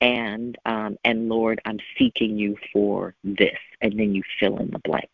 [0.00, 4.78] And um, and Lord, I'm seeking you for this, and then you fill in the
[4.78, 5.10] blank.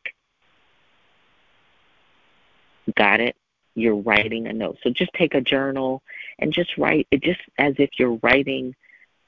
[2.94, 3.34] Got it?
[3.74, 4.76] You're writing a note.
[4.82, 6.02] So just take a journal
[6.38, 8.74] and just write it just as if you're writing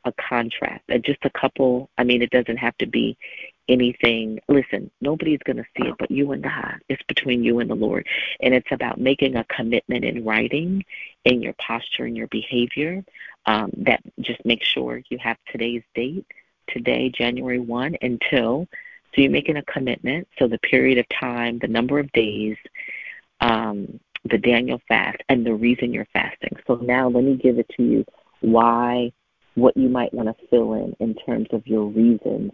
[0.06, 0.84] a contract.
[0.88, 3.16] And just a couple, I mean, it doesn't have to be
[3.68, 4.38] anything.
[4.48, 6.76] Listen, nobody's going to see it but you and God.
[6.88, 8.06] It's between you and the Lord.
[8.40, 10.84] And it's about making a commitment in writing,
[11.24, 13.04] in your posture, and your behavior.
[13.46, 16.26] Um, that just make sure you have today's date,
[16.68, 18.66] today, January 1, until.
[19.14, 20.28] So you're making a commitment.
[20.38, 22.56] So the period of time, the number of days,
[23.40, 26.56] um, the Daniel fast, and the reason you're fasting.
[26.66, 28.04] So now let me give it to you
[28.40, 29.12] why,
[29.56, 32.52] what you might want to fill in in terms of your reasons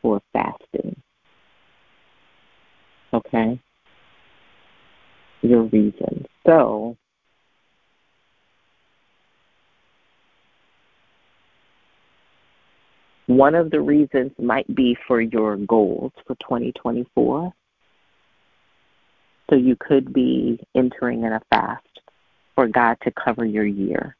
[0.00, 0.94] for fasting.
[3.12, 3.60] Okay?
[5.42, 6.26] Your reasons.
[6.46, 6.96] So,
[13.26, 17.52] one of the reasons might be for your goals for 2024.
[19.48, 21.86] So you could be entering in a fast
[22.54, 24.16] for God to cover your year.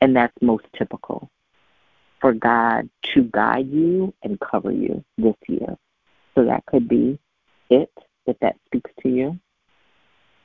[0.00, 1.30] And that's most typical
[2.20, 5.76] for God to guide you and cover you this year.
[6.34, 7.18] So that could be
[7.70, 7.92] it,
[8.26, 9.38] if that speaks to you.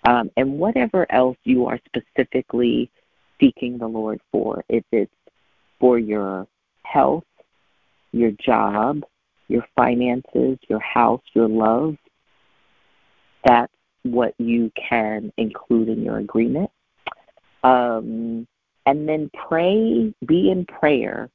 [0.06, 2.92] Um, and whatever else you are specifically
[3.40, 5.14] seeking the Lord for, if it's
[5.80, 6.48] for your
[6.84, 7.24] health,
[8.12, 9.04] your job,
[9.48, 11.96] your finances, your house, your love,
[13.46, 13.74] that's
[14.04, 16.72] what you can include in your agreement.
[17.64, 18.48] Um,
[18.90, 21.30] and then pray, be in prayer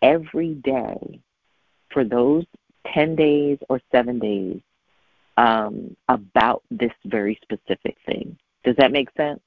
[0.00, 1.20] every day
[1.92, 2.44] for those
[2.94, 4.60] 10 days or seven days
[5.36, 8.38] um, about this very specific thing.
[8.62, 9.40] Does that make sense?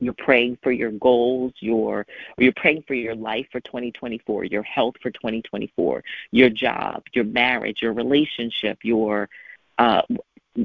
[0.00, 2.04] You're praying for your goals, your
[2.36, 7.78] you're praying for your life for 2024, your health for 2024, your job, your marriage,
[7.80, 9.30] your relationship, your
[9.78, 10.02] uh,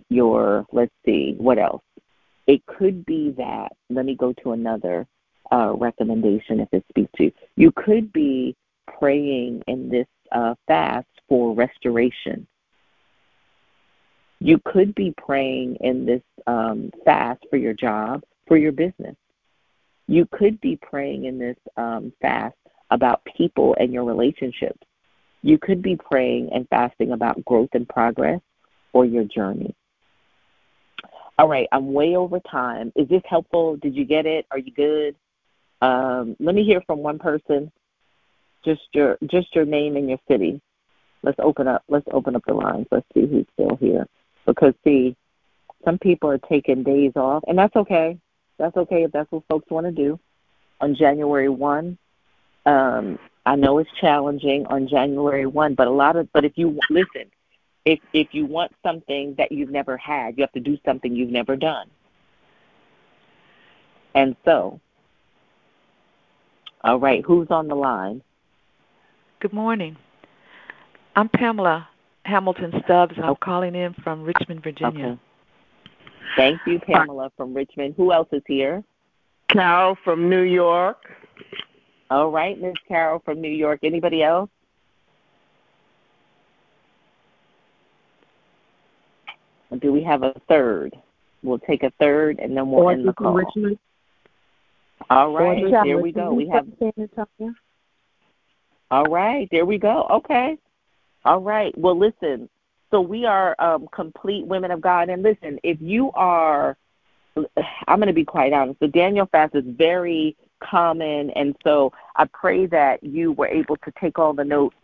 [0.09, 1.81] your let's see, what else?
[2.49, 3.73] It could be that.
[3.91, 5.05] Let me go to another
[5.51, 7.31] uh, recommendation if it speaks to you.
[7.55, 8.55] You could be
[8.97, 12.47] praying in this uh, fast for restoration.
[14.39, 19.15] You could be praying in this um, fast for your job, for your business.
[20.07, 22.57] You could be praying in this um, fast
[22.89, 24.81] about people and your relationships.
[25.43, 28.41] You could be praying and fasting about growth and progress
[28.91, 29.75] or your journey.
[31.39, 32.91] All right, I'm way over time.
[32.97, 33.77] Is this helpful?
[33.77, 34.45] Did you get it?
[34.51, 35.15] Are you good?
[35.81, 37.71] Um, let me hear from one person.
[38.65, 40.59] Just your just your name and your city.
[41.23, 41.83] Let's open up.
[41.87, 42.87] Let's open up the lines.
[42.91, 44.05] Let's see who's still here.
[44.45, 45.15] Because see,
[45.85, 48.19] some people are taking days off, and that's okay.
[48.57, 50.19] That's okay if that's what folks want to do.
[50.81, 51.97] On January one,
[52.65, 56.77] um, I know it's challenging on January one, but a lot of but if you
[56.89, 57.31] listen,
[57.85, 61.29] if if you want something that you've never had, you have to do something you've
[61.29, 61.89] never done.
[64.15, 64.79] And so
[66.81, 68.21] all right, who's on the line?
[69.41, 69.97] Good morning.
[71.15, 71.87] I'm Pamela
[72.23, 75.05] Hamilton Stubbs, and I'm calling in from Richmond, Virginia.
[75.07, 75.19] Okay.
[76.37, 77.95] Thank you, Pamela from Richmond.
[77.97, 78.83] Who else is here?
[79.49, 80.97] Carol from New York.
[82.09, 83.79] All right, Miss Carol from New York.
[83.83, 84.49] Anybody else?
[89.77, 90.95] Do we have a third?
[91.43, 93.33] We'll take a third, and then we'll end the call.
[93.33, 93.77] Richmond.
[95.09, 96.33] All right, there we go.
[96.33, 96.67] We have.
[98.91, 100.07] All right, there we go.
[100.09, 100.57] Okay.
[101.23, 101.77] All right.
[101.77, 102.49] Well, listen.
[102.91, 105.59] So we are um, complete women of God, and listen.
[105.63, 106.75] If you are,
[107.87, 108.79] I'm going to be quite honest.
[108.79, 113.93] The Daniel fast is very common, and so I pray that you were able to
[113.99, 114.75] take all the notes,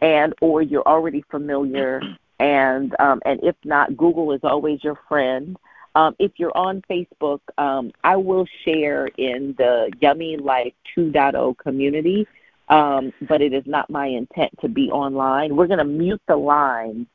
[0.00, 2.00] and or you're already familiar,
[2.38, 5.56] and um, and if not, Google is always your friend.
[5.94, 12.26] Um, if you're on Facebook, um, I will share in the Yummy Life 2.0 community,
[12.68, 15.56] um, but it is not my intent to be online.
[15.56, 17.06] We're going to mute the lines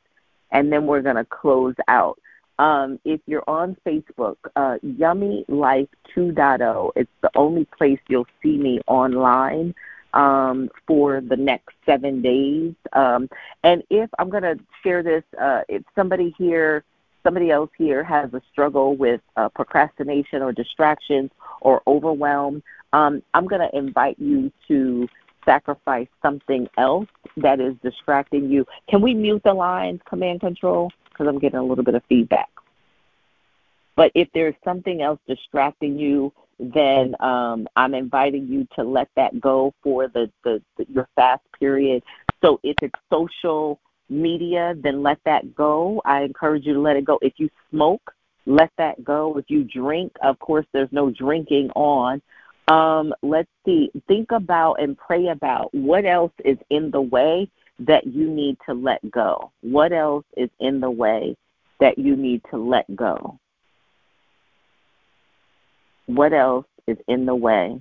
[0.50, 2.18] and then we're going to close out.
[2.58, 8.56] Um, if you're on Facebook, uh, Yummy Life 2.0, it's the only place you'll see
[8.56, 9.74] me online
[10.14, 12.74] um, for the next seven days.
[12.92, 13.28] Um,
[13.62, 16.84] and if I'm going to share this, uh, if somebody here
[17.22, 21.30] somebody else here has a struggle with uh, procrastination or distractions
[21.62, 22.62] or overwhelm,
[22.92, 25.08] um, I'm going to invite you to
[25.42, 27.08] sacrifice something else
[27.38, 28.66] that is distracting you.
[28.90, 30.90] Can we mute the lines, command control?
[31.14, 32.50] because I'm getting a little bit of feedback.
[33.96, 39.40] But if there's something else distracting you, then um, I'm inviting you to let that
[39.40, 42.02] go for the, the, the your fast period.
[42.42, 46.02] So if it's social media, then let that go.
[46.04, 47.18] I encourage you to let it go.
[47.22, 48.12] If you smoke,
[48.46, 49.38] let that go.
[49.38, 52.20] If you drink, of course, there's no drinking on.
[52.68, 53.90] Um, let's see.
[54.08, 57.50] Think about and pray about what else is in the way
[57.80, 59.50] that you need to let go.
[59.60, 61.36] What else is in the way
[61.80, 63.38] that you need to let go?
[66.06, 67.80] What else is in the way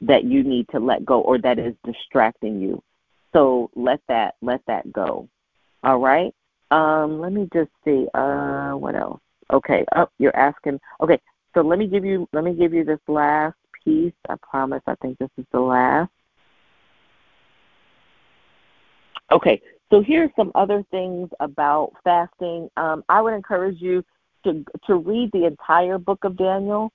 [0.00, 2.82] that you need to let go or that is distracting you?
[3.32, 5.28] So let that let that go.
[5.84, 6.34] All right.
[6.70, 8.06] Um, let me just see.
[8.14, 9.20] Uh, what else?
[9.52, 9.84] Okay.
[9.96, 10.80] Oh, you're asking.
[11.00, 11.18] Okay.
[11.54, 14.12] So let me give you let me give you this last piece.
[14.28, 14.82] I promise.
[14.86, 16.10] I think this is the last.
[19.30, 19.60] Okay.
[19.90, 22.68] So here's some other things about fasting.
[22.76, 24.04] Um, I would encourage you
[24.44, 26.92] to to read the entire book of Daniel.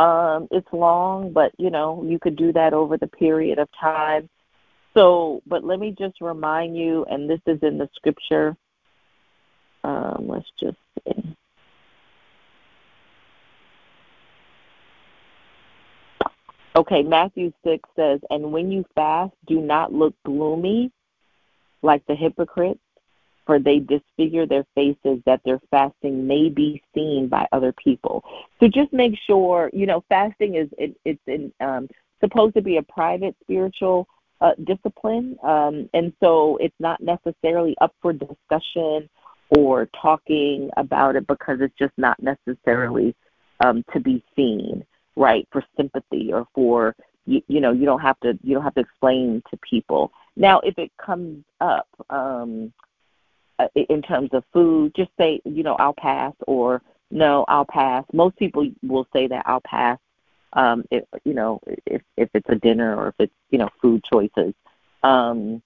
[0.00, 4.28] Um, it's long, but you know you could do that over the period of time.
[4.94, 8.56] So, but let me just remind you, and this is in the scripture.
[9.84, 11.36] Um, let's just see.
[16.76, 20.90] Okay, Matthew 6 says, And when you fast, do not look gloomy
[21.82, 22.80] like the hypocrites,
[23.50, 28.22] for they disfigure their faces that their fasting may be seen by other people.
[28.60, 31.88] So just make sure, you know, fasting is it, it's in, um,
[32.20, 34.06] supposed to be a private spiritual
[34.40, 39.10] uh, discipline, um, and so it's not necessarily up for discussion
[39.58, 43.16] or talking about it because it's just not necessarily
[43.64, 44.84] um, to be seen,
[45.16, 45.48] right?
[45.50, 46.94] For sympathy or for
[47.26, 50.12] you, you know you don't have to you don't have to explain to people.
[50.36, 52.72] Now, if it comes up um,
[53.74, 58.04] in terms of food, just say you know I'll pass or no I'll pass.
[58.12, 59.98] Most people will say that I'll pass
[60.52, 64.02] um, if you know if if it's a dinner or if it's you know food
[64.04, 64.54] choices,
[65.02, 65.62] um,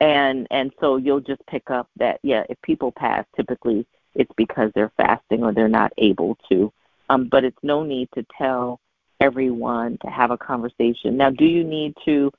[0.00, 3.86] and and so you'll just pick up that yeah if people pass typically
[4.16, 6.72] it's because they're fasting or they're not able to,
[7.10, 8.80] um, but it's no need to tell
[9.20, 11.16] everyone to have a conversation.
[11.16, 12.32] Now, do you need to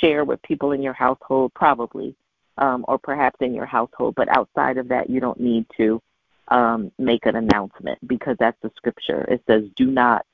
[0.00, 1.52] share with people in your household?
[1.54, 2.14] Probably,
[2.60, 6.00] um, or perhaps in your household, but outside of that, you don't need to
[6.48, 9.22] um, make an announcement because that's the scripture.
[9.28, 10.24] It says, "Do not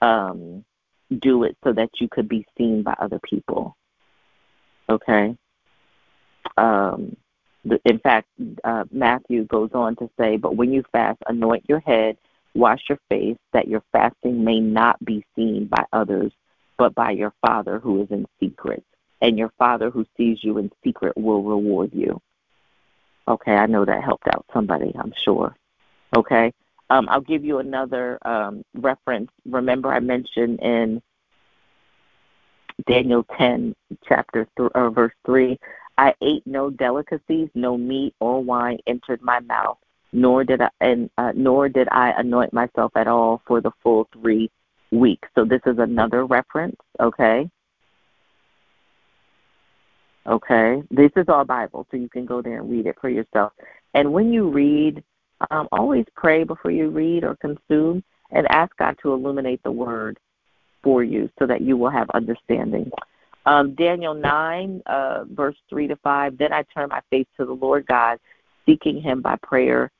[0.00, 0.64] um,
[1.16, 3.76] do it so that you could be seen by other people.
[4.88, 5.36] Okay.
[6.56, 7.16] Um,
[7.84, 8.28] in fact,
[8.64, 12.16] uh, Matthew goes on to say, But when you fast, anoint your head,
[12.54, 16.32] wash your face, that your fasting may not be seen by others,
[16.76, 18.84] but by your Father who is in secret.
[19.20, 22.20] And your Father who sees you in secret will reward you.
[23.26, 25.54] Okay, I know that helped out somebody, I'm sure.
[26.16, 26.52] Okay.
[26.90, 29.30] Um, I'll give you another um, reference.
[29.44, 31.02] Remember, I mentioned in
[32.86, 33.74] Daniel 10,
[34.08, 35.58] chapter th- uh, verse 3,
[35.98, 39.78] I ate no delicacies, no meat or wine entered my mouth,
[40.12, 44.08] nor did I and uh, nor did I anoint myself at all for the full
[44.12, 44.48] three
[44.92, 45.28] weeks.
[45.34, 46.76] So this is another reference.
[47.00, 47.50] Okay.
[50.28, 50.82] Okay.
[50.90, 53.52] This is all Bible, so you can go there and read it for yourself.
[53.94, 55.02] And when you read
[55.50, 60.18] um, always pray before you read or consume and ask God to illuminate the word
[60.82, 62.90] for you so that you will have understanding.
[63.46, 67.52] Um, Daniel 9, uh, verse 3 to 5 Then I turned my face to the
[67.52, 68.18] Lord God,
[68.66, 69.90] seeking him by prayer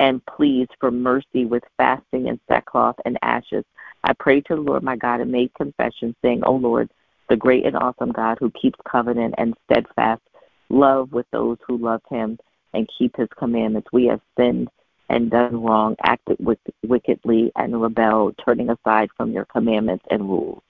[0.00, 3.64] and pleas for mercy with fasting and sackcloth and ashes.
[4.04, 6.90] I prayed to the Lord my God and made confession, saying, O Lord,
[7.28, 10.22] the great and awesome God who keeps covenant and steadfast
[10.70, 12.38] love with those who love him
[12.74, 13.88] and keep his commandments.
[13.92, 14.68] We have sinned
[15.08, 16.36] and done wrong, acted
[16.82, 20.62] wickedly, and rebelled, turning aside from your commandments and rules.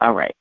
[0.00, 0.34] All right.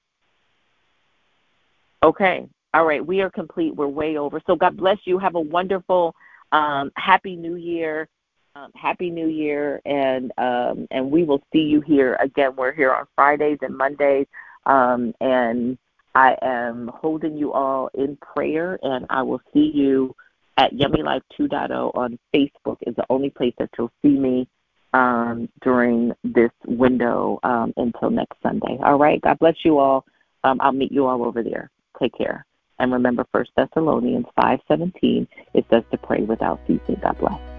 [2.04, 2.48] Okay.
[2.74, 3.06] All right.
[3.06, 3.76] We are complete.
[3.76, 4.42] We're way over.
[4.46, 5.18] So God bless you.
[5.18, 6.14] Have a wonderful,
[6.52, 8.08] um, happy New Year.
[8.58, 12.56] Um, happy New Year, and um, and we will see you here again.
[12.56, 14.28] We're here on Fridays and Mondays,
[14.66, 15.78] um, and
[16.16, 20.16] I am holding you all in prayer, and I will see you
[20.58, 24.48] at Yummy Life 2.0 on Facebook is the only place that you'll see me
[24.94, 28.78] um, during this window um, until next Sunday.
[28.82, 29.20] All right.
[29.20, 30.06] God bless you all.
[30.46, 31.70] Um, I'll meet you all over there.
[32.00, 32.46] Take care.
[32.80, 37.00] And remember, First Thessalonians 5.17, it says to pray without ceasing.
[37.02, 37.55] God bless.